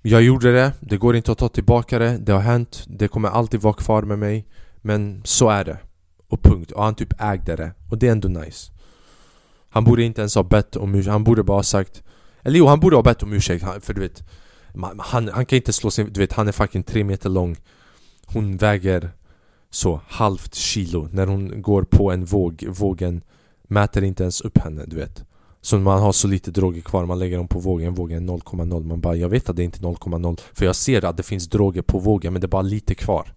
Jag 0.02 0.22
gjorde 0.22 0.52
det, 0.52 0.72
det 0.80 0.96
går 0.96 1.16
inte 1.16 1.32
att 1.32 1.38
ta 1.38 1.48
tillbaka 1.48 1.98
det, 1.98 2.18
det 2.18 2.32
har 2.32 2.40
hänt, 2.40 2.84
det 2.86 3.08
kommer 3.08 3.28
alltid 3.28 3.60
vara 3.60 3.74
kvar 3.74 4.02
med 4.02 4.18
mig 4.18 4.46
Men 4.76 5.22
så 5.24 5.48
är 5.48 5.64
det. 5.64 5.78
Och 6.28 6.42
punkt, 6.42 6.70
och 6.70 6.84
han 6.84 6.94
typ 6.94 7.12
ägde 7.20 7.56
det. 7.56 7.72
Och 7.90 7.98
det 7.98 8.08
är 8.08 8.12
ändå 8.12 8.28
nice. 8.28 8.72
Han 9.70 9.84
borde 9.84 10.02
inte 10.02 10.20
ens 10.20 10.34
ha 10.34 10.42
bett 10.42 10.76
om 10.76 10.94
ursäkt, 10.94 11.12
han 11.12 11.24
borde 11.24 11.42
bara 11.42 11.58
ha 11.58 11.62
sagt 11.62 12.02
Eller 12.42 12.58
jo, 12.58 12.66
han 12.66 12.80
borde 12.80 12.96
ha 12.96 13.02
bett 13.02 13.22
om 13.22 13.32
ursäkt. 13.32 13.64
För 13.80 13.94
du 13.94 14.00
vet 14.00 14.22
han, 14.98 15.28
han 15.28 15.46
kan 15.46 15.56
inte 15.56 15.72
slå 15.72 15.90
sin, 15.90 16.12
du 16.12 16.20
vet 16.20 16.32
han 16.32 16.48
är 16.48 16.52
fucking 16.52 16.82
tre 16.82 17.04
meter 17.04 17.28
lång. 17.28 17.56
Hon 18.26 18.56
väger 18.56 19.10
så 19.70 20.00
halvt 20.08 20.54
kilo 20.54 21.08
när 21.12 21.26
hon 21.26 21.62
går 21.62 21.82
på 21.82 22.12
en 22.12 22.24
våg, 22.24 22.64
vågen 22.68 23.22
mäter 23.62 24.04
inte 24.04 24.22
ens 24.22 24.40
upp 24.40 24.58
henne, 24.58 24.84
du 24.86 24.96
vet. 24.96 25.24
Så 25.60 25.78
man 25.78 26.00
har 26.00 26.12
så 26.12 26.28
lite 26.28 26.50
droger 26.50 26.80
kvar, 26.80 27.06
man 27.06 27.18
lägger 27.18 27.36
dem 27.36 27.48
på 27.48 27.58
vågen, 27.58 27.94
vågen 27.94 28.28
är 28.28 28.32
0,0 28.32 28.84
Man 28.84 29.00
bara, 29.00 29.16
jag 29.16 29.28
vet 29.28 29.48
att 29.48 29.56
det 29.56 29.64
inte 29.64 29.78
är 29.78 29.82
0,0 29.82 30.40
För 30.52 30.64
jag 30.64 30.76
ser 30.76 31.04
att 31.04 31.16
det 31.16 31.22
finns 31.22 31.48
droger 31.48 31.82
på 31.82 31.98
vågen 31.98 32.32
men 32.32 32.40
det 32.40 32.46
är 32.46 32.48
bara 32.48 32.62
lite 32.62 32.94
kvar 32.94 33.34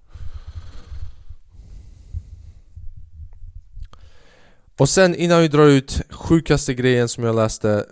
Och 4.77 4.89
sen 4.89 5.15
innan 5.15 5.41
vi 5.41 5.47
drar 5.47 5.65
ut, 5.65 6.01
sjukaste 6.09 6.73
grejen 6.73 7.09
som 7.09 7.23
jag 7.23 7.35
läste 7.35 7.85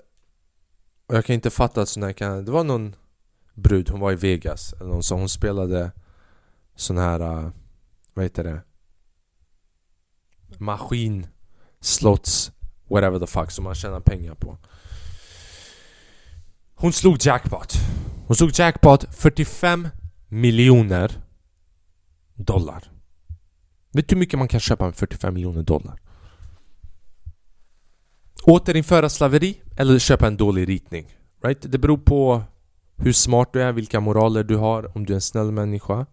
Och 1.07 1.15
jag 1.15 1.25
kan 1.25 1.33
inte 1.33 1.49
fatta 1.49 1.81
att 1.81 1.89
sån 1.89 2.03
här 2.03 2.13
kan... 2.13 2.45
Det 2.45 2.51
var 2.51 2.63
någon 2.63 2.95
brud, 3.53 3.89
hon 3.89 3.99
var 3.99 4.11
i 4.11 4.15
Vegas 4.15 4.73
eller 4.73 4.89
någon, 4.89 5.03
så 5.03 5.15
hon 5.15 5.29
spelade 5.29 5.91
sån 6.75 6.97
här, 6.97 7.21
uh, 7.21 7.49
vad 8.13 8.25
heter 8.25 8.43
det? 8.43 8.61
Maskin 10.57 11.27
slots, 11.81 12.51
whatever 12.87 13.19
the 13.19 13.27
fuck 13.27 13.51
som 13.51 13.63
man 13.63 13.75
tjänar 13.75 13.99
pengar 13.99 14.35
på. 14.35 14.57
Hon 16.75 16.93
slog 16.93 17.17
jackpot. 17.19 17.73
Hon 18.27 18.35
slog 18.35 18.51
jackpot 18.53 19.15
45 19.15 19.87
miljoner 20.27 21.21
dollar. 22.35 22.91
Vet 23.91 24.09
du 24.09 24.15
hur 24.15 24.19
mycket 24.19 24.39
man 24.39 24.47
kan 24.47 24.59
köpa 24.59 24.85
med 24.85 24.95
45 24.95 25.33
miljoner 25.33 25.63
dollar? 25.63 25.99
Återinföra 28.43 29.09
slaveri 29.09 29.61
eller 29.77 29.99
köpa 29.99 30.27
en 30.27 30.37
dålig 30.37 30.69
ritning. 30.69 31.15
Right? 31.43 31.71
Det 31.71 31.77
beror 31.77 31.97
på 31.97 32.43
hur 32.97 33.13
smart 33.13 33.53
du 33.53 33.61
är, 33.61 33.71
vilka 33.71 33.99
moraler 33.99 34.43
du 34.43 34.55
har, 34.55 34.97
om 34.97 35.05
du 35.05 35.13
är 35.13 35.15
en 35.15 35.21
snäll 35.21 35.51
människa, 35.51 36.05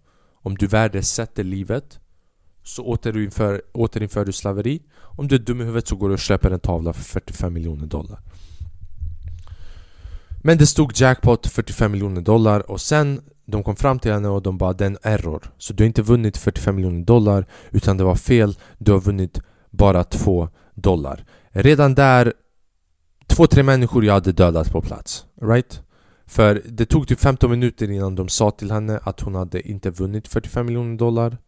om 0.47 0.55
du 0.55 0.67
värdesätter 0.67 1.45
livet 1.45 2.01
så 2.63 2.85
återinför, 2.85 3.63
återinför 3.73 4.25
du 4.25 4.33
slaveri. 4.33 4.83
Om 4.99 5.29
du 5.29 5.35
är 5.35 5.39
dum 5.39 5.61
i 5.61 5.65
huvudet 5.65 5.89
så 5.89 5.97
går 5.97 6.09
du 6.09 6.15
och 6.15 6.21
köper 6.21 6.51
en 6.51 6.61
tavla 6.61 6.93
för 6.93 7.03
45 7.03 7.53
miljoner 7.53 7.87
dollar. 7.87 8.21
Men 10.43 10.59
det 10.59 10.67
stod 10.67 10.93
jackpot 10.95 11.47
45 11.47 11.93
miljoner 11.93 12.21
dollar 12.21 12.71
och 12.71 12.81
sen 12.81 13.21
de 13.47 13.63
kom 13.63 13.77
fram 13.77 13.99
till 13.99 14.13
henne 14.13 14.29
och 14.29 14.43
de 14.43 14.59
bara 14.59 14.73
den 14.73 14.99
error. 15.03 15.43
Så 15.59 15.73
du 15.73 15.85
har 15.85 15.87
inte 15.87 16.03
vunnit 16.03 16.37
45 16.37 16.77
miljoner 16.77 17.05
dollar 17.05 17.47
utan 17.71 17.97
det 17.97 18.05
var 18.05 18.17
fel. 18.17 18.57
Du 18.79 18.93
har 18.93 19.01
vunnit 19.01 19.41
bara 19.71 20.05
2 20.05 20.49
dollar. 20.75 21.25
Redan 21.49 21.95
där, 21.95 22.33
två, 23.27 23.47
tre 23.47 23.63
människor 23.63 24.05
jag 24.05 24.15
hade 24.15 24.33
dödat 24.33 24.73
på 24.73 24.81
plats. 24.81 25.27
Right? 25.43 25.83
För 26.27 26.63
det 26.65 26.87
tog 26.87 27.09
typ 27.09 27.21
15 27.21 27.51
minuter 27.51 27.91
innan 27.91 28.15
de 28.15 28.29
sa 28.29 28.51
till 28.51 28.71
henne 28.71 29.01
att 29.03 29.21
hon 29.21 29.35
hade 29.35 29.69
inte 29.69 29.91
vunnit 29.91 30.29
45 30.29 30.67
miljoner 30.67 30.97
dollar. 30.97 31.39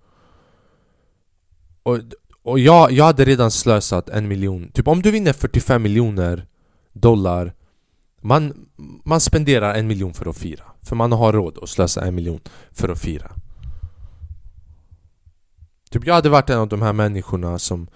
Och, 1.83 1.99
och 2.43 2.59
jag, 2.59 2.93
jag 2.93 3.05
hade 3.05 3.25
redan 3.25 3.51
slösat 3.51 4.09
en 4.09 4.29
miljon. 4.29 4.71
Typ 4.73 4.89
om 4.89 5.03
du 5.03 5.11
vinner 5.11 5.33
45 5.33 5.83
miljoner 5.83 6.47
dollar 6.93 7.55
man, 8.21 8.69
man 9.05 9.21
spenderar 9.21 9.75
en 9.75 9.87
miljon 9.87 10.15
för 10.15 10.31
att 10.31 10.37
fira. 10.37 10.65
För 10.83 10.97
man 10.97 11.13
har 11.13 11.33
råd 11.33 11.59
att 11.63 11.69
slösa 11.69 12.05
en 12.05 12.15
miljon 12.15 12.41
för 12.71 12.89
att 12.89 13.01
fira. 13.01 13.33
Typ 15.91 16.07
jag 16.07 16.15
hade 16.15 16.29
varit 16.29 16.51
en 16.51 16.59
av 16.59 16.69
de 16.69 16.83
här 16.83 16.93
människorna 16.93 17.59
som 17.59 17.89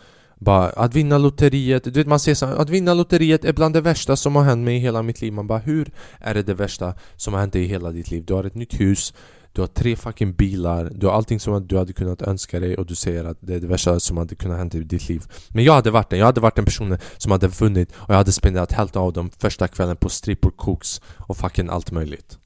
bara 0.45 0.69
att 0.69 0.95
vinna 0.95 1.19
lotteriet, 1.19 1.85
du 1.85 1.91
vet 1.91 2.07
man 2.07 2.21
säger 2.21 2.37
så 2.37 2.47
att 2.47 2.71
vinna 2.71 2.95
lotteriet 2.95 3.45
är 3.45 3.53
bland 3.53 3.75
det 3.75 3.81
värsta 3.81 4.17
som 4.17 4.37
har 4.37 4.43
hänt 4.43 4.65
mig 4.65 4.77
i 4.77 4.79
hela 4.79 5.03
mitt 5.03 5.21
liv. 5.21 5.33
Man 5.33 5.47
bara 5.47 5.59
hur 5.59 5.91
är 6.21 6.35
det 6.35 6.43
det 6.43 6.55
värsta 6.55 6.95
som 7.17 7.35
har 7.35 7.41
hänt 7.41 7.53
dig 7.53 7.63
i 7.63 7.67
hela 7.67 7.91
ditt 7.91 8.11
liv? 8.11 8.25
Du 8.25 8.35
har 8.35 8.45
ett 8.45 8.55
nytt 8.55 8.81
hus 8.81 9.15
du 9.55 9.61
har 9.61 9.69
tre 9.69 9.97
fucking 9.97 10.33
bilar, 10.33 10.91
du 10.95 11.07
har 11.07 11.15
allting 11.15 11.41
som 11.41 11.67
du 11.67 11.79
hade 11.79 11.93
kunnat 11.93 12.23
önska 12.23 12.61
dig 12.61 12.77
och 12.77 12.87
du 12.87 12.95
säger 12.95 13.25
att 13.25 13.37
det 13.41 13.55
är 13.55 13.61
det 13.61 13.67
värsta 13.67 14.01
som 14.01 14.17
hade 14.17 14.35
kunnat 14.35 14.59
hända 14.59 14.79
i 14.79 14.81
ditt 14.81 15.09
liv. 15.09 15.23
Men 15.49 15.65
jag 15.65 15.73
hade 15.73 15.91
varit 15.91 16.11
den, 16.11 16.19
jag 16.19 16.27
hade 16.27 16.41
varit 16.41 16.57
den 16.57 16.65
personen 16.65 16.99
som 17.17 17.33
hade 17.33 17.49
vunnit 17.49 17.93
och 17.93 18.11
jag 18.11 18.17
hade 18.17 18.33
spenderat 18.33 18.73
hälften 18.73 19.03
av 19.03 19.13
dem 19.13 19.31
första 19.39 19.69
kvällen 19.69 19.97
på 19.97 20.09
strippor, 20.09 20.51
koks 20.51 21.01
och 21.17 21.37
fucking 21.37 21.69
allt 21.69 21.91
möjligt 21.91 22.39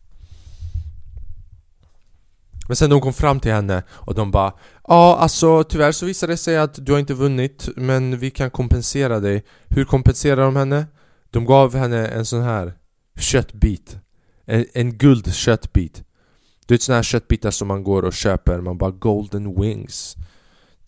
men 2.67 2.77
sen 2.77 2.91
de 2.91 3.01
kom 3.01 3.13
fram 3.13 3.41
till 3.41 3.53
henne 3.53 3.83
och 3.91 4.15
de 4.15 4.31
bara 4.31 4.53
Ja 4.89 5.17
alltså 5.17 5.65
tyvärr 5.65 5.93
så 5.93 6.07
visade 6.07 6.33
det 6.33 6.37
sig 6.37 6.59
att 6.59 6.87
du 6.87 6.93
har 6.93 6.99
inte 6.99 7.15
vunnit 7.15 7.69
men 7.77 8.19
vi 8.19 8.31
kan 8.31 8.51
kompensera 8.51 9.21
dig. 9.21 9.45
Hur 9.69 9.85
kompenserar 9.85 10.43
de 10.43 10.57
henne? 10.57 10.87
De 11.31 11.45
gav 11.45 11.75
henne 11.75 12.07
en 12.07 12.25
sån 12.25 12.43
här 12.43 12.73
köttbit. 13.19 13.99
En, 14.45 14.67
en 14.75 14.99
guld 14.99 15.35
köttbit 15.35 16.05
Du 16.67 16.75
vet 16.75 16.83
såna 16.83 16.97
här 16.97 17.03
köttbitar 17.03 17.51
som 17.51 17.69
man 17.69 17.85
går 17.85 18.03
och 18.03 18.13
köper, 18.13 18.61
man 18.61 18.79
bara 18.79 18.91
golden 18.91 19.61
wings. 19.61 20.17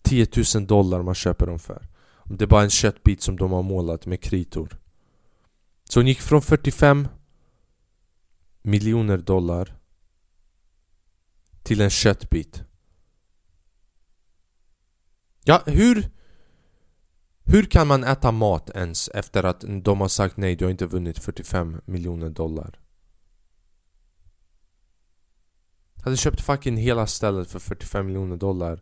10 0.01 0.27
000 0.55 0.67
dollar 0.67 1.01
man 1.01 1.15
köper 1.15 1.45
dem 1.47 1.59
för. 1.59 1.87
Det 2.25 2.45
är 2.45 2.47
bara 2.47 2.63
en 2.63 2.69
köttbit 2.69 3.21
som 3.21 3.35
de 3.35 3.51
har 3.51 3.63
målat 3.63 4.05
med 4.05 4.21
kritor. 4.21 4.77
Så 5.89 5.99
hon 5.99 6.07
gick 6.07 6.21
från 6.21 6.41
45 6.41 7.07
miljoner 8.63 9.17
dollar 9.17 9.78
till 11.69 11.81
en 11.81 11.89
köttbit. 11.89 12.63
Ja, 15.43 15.63
hur... 15.65 16.09
Hur 17.43 17.63
kan 17.63 17.87
man 17.87 18.03
äta 18.03 18.31
mat 18.31 18.69
ens 18.69 19.09
efter 19.13 19.43
att 19.43 19.63
de 19.83 20.01
har 20.01 20.07
sagt 20.07 20.37
nej, 20.37 20.55
du 20.55 20.65
har 20.65 20.71
inte 20.71 20.85
vunnit 20.85 21.19
45 21.19 21.81
miljoner 21.85 22.29
dollar? 22.29 22.79
Jag 25.95 26.03
hade 26.03 26.17
köpt 26.17 26.41
fucking 26.41 26.77
hela 26.77 27.07
stället 27.07 27.51
för 27.51 27.59
45 27.59 28.05
miljoner 28.05 28.37
dollar 28.37 28.81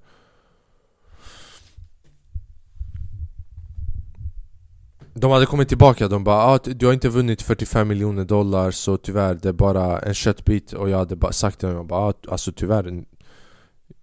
De 5.20 5.32
hade 5.32 5.46
kommit 5.46 5.68
tillbaka, 5.68 6.08
de 6.08 6.24
bara 6.24 6.44
ah, 6.44 6.60
du 6.64 6.86
har 6.86 6.94
inte 6.94 7.10
vunnit 7.10 7.42
45 7.42 7.88
miljoner 7.88 8.26
dollar 8.26 8.72
så 8.72 8.98
tyvärr 8.98 9.34
det 9.34 9.50
är 9.50 9.54
bara 9.54 10.00
en 10.00 10.14
köttbit. 10.14 10.74
Och 10.74 10.90
jag 10.90 10.98
hade 10.98 11.16
bara 11.16 11.32
sagt 11.32 11.60
till 11.60 11.70
dem 11.70 11.88
bara, 11.88 12.00
ah, 12.02 12.14
alltså 12.28 12.52
tyvärr 12.52 13.06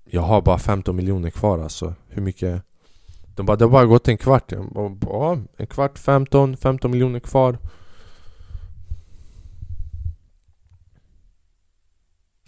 Jag 0.05 0.23
har 0.23 0.43
bara 0.43 0.59
15 0.59 0.97
miljoner 0.97 1.31
kvar 1.31 1.59
alltså, 1.59 1.95
hur 2.09 2.23
mycket? 2.23 2.63
De 3.35 3.47
bara 3.47 3.57
det 3.57 3.65
har 3.65 3.71
bara 3.71 3.87
gått 3.87 4.09
en 4.09 4.19
kvart, 4.19 4.53
ja, 4.53 4.97
ah, 5.11 5.39
en 5.57 5.67
kvart, 5.67 5.99
15, 5.99 6.57
15 6.57 6.91
miljoner 6.91 7.21
kvar. 7.21 7.59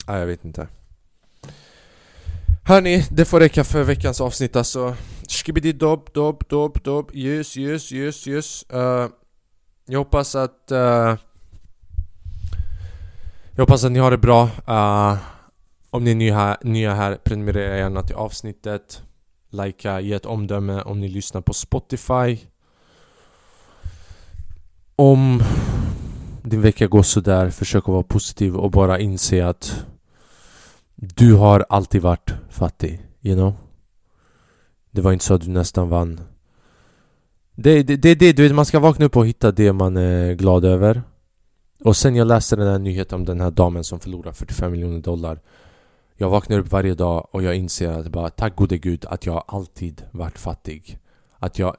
Ah, 0.07 0.19
jag 0.19 0.27
vet 0.27 0.45
inte. 0.45 0.69
Hörni, 2.65 3.07
det 3.11 3.25
får 3.25 3.41
räcka 3.41 3.65
för 3.65 3.83
veckans 3.83 4.21
avsnitt 4.21 4.57
alltså. 4.57 4.97
Skibidi 5.29 5.73
dob, 5.73 6.12
dob, 6.12 6.49
dob, 6.49 6.83
dob. 6.83 7.11
Yes, 7.15 7.57
yes, 7.57 7.93
yes, 7.93 8.27
yes. 8.29 8.65
Uh, 8.75 9.09
Jag 9.87 9.99
hoppas 9.99 10.35
att 10.35 10.73
uh, 10.73 11.17
Jag 13.57 13.62
hoppas 13.62 13.85
att 13.85 13.93
ni 13.93 13.99
har 13.99 14.11
det 14.11 14.19
bra. 14.19 14.51
Uh, 14.69 15.19
Om 15.91 16.05
ni 16.05 16.11
är 16.11 16.15
nya 16.15 16.35
här, 16.35 16.57
nya 16.62 16.95
här 16.95 17.19
prenumerera 17.25 17.77
gärna 17.77 18.03
till 18.03 18.17
avsnittet. 18.17 19.03
Likea, 19.51 20.01
ge 20.01 20.12
ett 20.15 20.27
omdöme 20.27 20.83
om 20.83 21.01
ni 21.01 21.09
lyssnar 21.09 21.41
på 21.41 21.53
Spotify. 21.55 22.39
Om 24.97 25.43
din 26.43 26.61
vecka 26.62 26.87
går 26.87 27.03
sådär, 27.03 27.51
försök 27.51 27.83
att 27.85 27.89
vara 27.89 28.03
positiv 28.03 28.57
och 28.57 28.71
bara 28.71 28.99
inse 28.99 29.47
att 29.47 29.85
du 30.95 31.35
har 31.35 31.67
alltid 31.69 32.03
varit 32.03 32.31
fattig, 32.51 33.07
you 33.23 33.37
know? 33.37 33.55
Det 34.97 35.03
var 35.03 35.13
inte 35.13 35.25
så 35.25 35.35
att 35.35 35.41
du 35.41 35.51
nästan 35.51 35.89
vann. 35.89 36.21
Det 37.55 37.71
är 37.71 37.85
det, 37.85 37.97
det, 37.97 38.15
det, 38.15 38.33
du 38.33 38.43
vet, 38.43 38.55
man 38.55 38.67
ska 38.67 38.79
vakna 38.79 39.05
upp 39.05 39.17
och 39.17 39.27
hitta 39.27 39.53
det 39.53 39.73
man 39.73 39.97
är 39.97 40.35
glad 40.35 40.65
över. 40.65 41.03
Och 41.85 41.97
sen 41.97 42.17
jag 42.17 42.27
läste 42.27 42.57
den 42.57 42.69
här 42.69 42.79
nyheten 42.79 43.17
om 43.17 43.25
den 43.25 43.41
här 43.41 43.51
damen 43.51 43.85
som 43.85 44.01
förlorar 44.01 44.33
45 44.33 44.73
miljoner 44.73 45.01
dollar. 45.01 45.41
Jag 46.15 46.31
vaknar 46.31 46.59
upp 46.59 46.73
varje 46.73 46.95
dag 46.95 47.29
och 47.31 47.43
jag 47.43 47.57
inser 47.57 47.91
att 47.91 48.09
bara 48.09 48.31
tack 48.31 48.57
gode 48.57 48.79
gud 48.79 49.05
att 49.09 49.27
jag 49.27 49.45
alltid 49.47 50.03
varit 50.11 50.39
fattig. 50.39 50.99
Att 51.39 51.59
jag, 51.59 51.75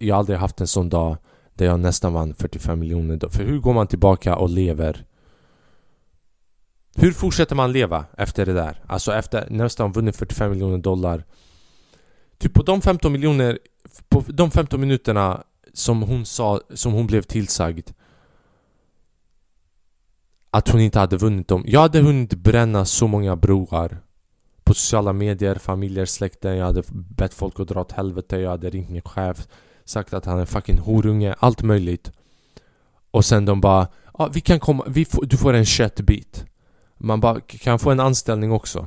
jag 0.00 0.18
aldrig 0.18 0.38
haft 0.38 0.60
en 0.60 0.66
sån 0.66 0.88
dag 0.88 1.16
där 1.54 1.66
jag 1.66 1.80
nästan 1.80 2.12
vann 2.12 2.34
45 2.34 2.80
miljoner 2.80 3.16
dollar 3.16 3.32
För 3.32 3.44
hur 3.44 3.58
går 3.58 3.72
man 3.72 3.86
tillbaka 3.86 4.36
och 4.36 4.50
lever? 4.50 5.04
Hur 6.96 7.12
fortsätter 7.12 7.56
man 7.56 7.72
leva 7.72 8.04
efter 8.18 8.46
det 8.46 8.52
där? 8.52 8.82
Alltså 8.86 9.12
efter 9.12 9.46
nästan 9.50 9.92
vunnit 9.92 10.16
45 10.16 10.50
miljoner 10.50 10.78
dollar 10.78 11.24
Typ 12.42 12.54
på 12.54 12.62
de 12.62 12.80
15 12.80 13.12
miljoner 13.12 13.58
På 14.08 14.24
de 14.28 14.50
15 14.50 14.80
minuterna 14.80 15.42
som 15.72 16.02
hon 16.02 16.26
sa, 16.26 16.60
som 16.74 16.92
hon 16.92 17.06
blev 17.06 17.22
tillsagd. 17.22 17.90
Att 20.50 20.68
hon 20.68 20.80
inte 20.80 20.98
hade 20.98 21.16
vunnit 21.16 21.48
dem. 21.48 21.64
Jag 21.66 21.80
hade 21.80 22.00
hunnit 22.00 22.34
bränna 22.34 22.84
så 22.84 23.06
många 23.06 23.36
broar. 23.36 23.98
På 24.64 24.74
sociala 24.74 25.12
medier, 25.12 25.54
familjer, 25.54 26.06
släkten. 26.06 26.56
Jag 26.56 26.66
hade 26.66 26.82
bett 26.90 27.34
folk 27.34 27.60
att 27.60 27.68
dra 27.68 27.80
åt 27.80 27.92
helvete. 27.92 28.36
Jag 28.36 28.50
hade 28.50 28.70
ringt 28.70 28.90
min 28.90 29.02
chef. 29.02 29.48
Sagt 29.84 30.14
att 30.14 30.24
han 30.24 30.38
är 30.38 30.44
fucking 30.44 30.78
horunge, 30.78 31.34
allt 31.38 31.62
möjligt. 31.62 32.12
Och 33.10 33.24
sen 33.24 33.44
de 33.44 33.60
bara 33.60 33.88
ah, 34.12 34.28
vi 34.28 34.40
kan 34.40 34.60
komma, 34.60 34.84
vi 34.88 35.04
får, 35.04 35.24
du 35.24 35.36
får 35.36 35.52
en 35.52 35.64
köttbit. 35.64 36.44
Man 36.98 37.20
bara, 37.20 37.40
kan 37.40 37.70
jag 37.70 37.80
få 37.80 37.90
en 37.90 38.00
anställning 38.00 38.52
också? 38.52 38.86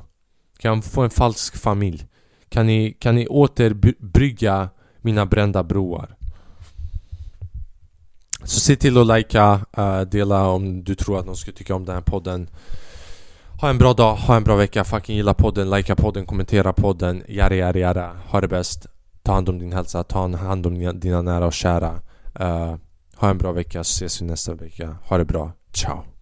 Kan 0.57 0.75
jag 0.75 0.83
få 0.83 1.01
en 1.01 1.09
falsk 1.09 1.57
familj? 1.57 2.07
Kan 2.49 2.65
ni, 2.65 2.93
kan 2.99 3.15
ni 3.15 3.27
återbrygga 3.27 4.69
mina 5.01 5.25
brända 5.25 5.63
broar? 5.63 6.15
Så 8.43 8.59
se 8.59 8.75
till 8.75 8.97
att 8.97 9.07
likea, 9.07 9.59
uh, 9.77 9.83
eh, 9.83 10.01
dela 10.01 10.47
om 10.47 10.83
du 10.83 10.95
tror 10.95 11.19
att 11.19 11.25
någon 11.25 11.35
skulle 11.35 11.57
tycka 11.57 11.75
om 11.75 11.85
den 11.85 11.95
här 11.95 12.01
podden. 12.01 12.49
Ha 13.61 13.69
en 13.69 13.77
bra 13.77 13.93
dag, 13.93 14.15
ha 14.15 14.35
en 14.35 14.43
bra 14.43 14.55
vecka, 14.55 14.83
fucking 14.83 15.15
gilla 15.15 15.33
podden, 15.33 15.69
likea 15.69 15.95
podden, 15.95 16.25
kommentera 16.25 16.73
podden, 16.73 17.23
jari 17.27 17.57
jari 17.57 17.79
jari. 17.79 18.09
Ha 18.29 18.41
det 18.41 18.47
bäst, 18.47 18.85
ta 19.23 19.33
hand 19.33 19.49
om 19.49 19.59
din 19.59 19.73
hälsa, 19.73 20.03
ta 20.03 20.35
hand 20.35 20.65
om 20.65 20.99
dina 20.99 21.21
nära 21.21 21.45
och 21.45 21.53
kära. 21.53 21.99
Uh, 22.39 22.75
Ha 23.17 23.29
en 23.29 23.37
bra 23.37 23.51
vecka, 23.51 23.83
så 23.83 24.05
ses 24.05 24.21
vi 24.21 24.25
nästa 24.25 24.53
vecka, 24.53 24.97
ha 25.03 25.17
det 25.17 25.25
bra, 25.25 25.51
ciao. 25.73 26.14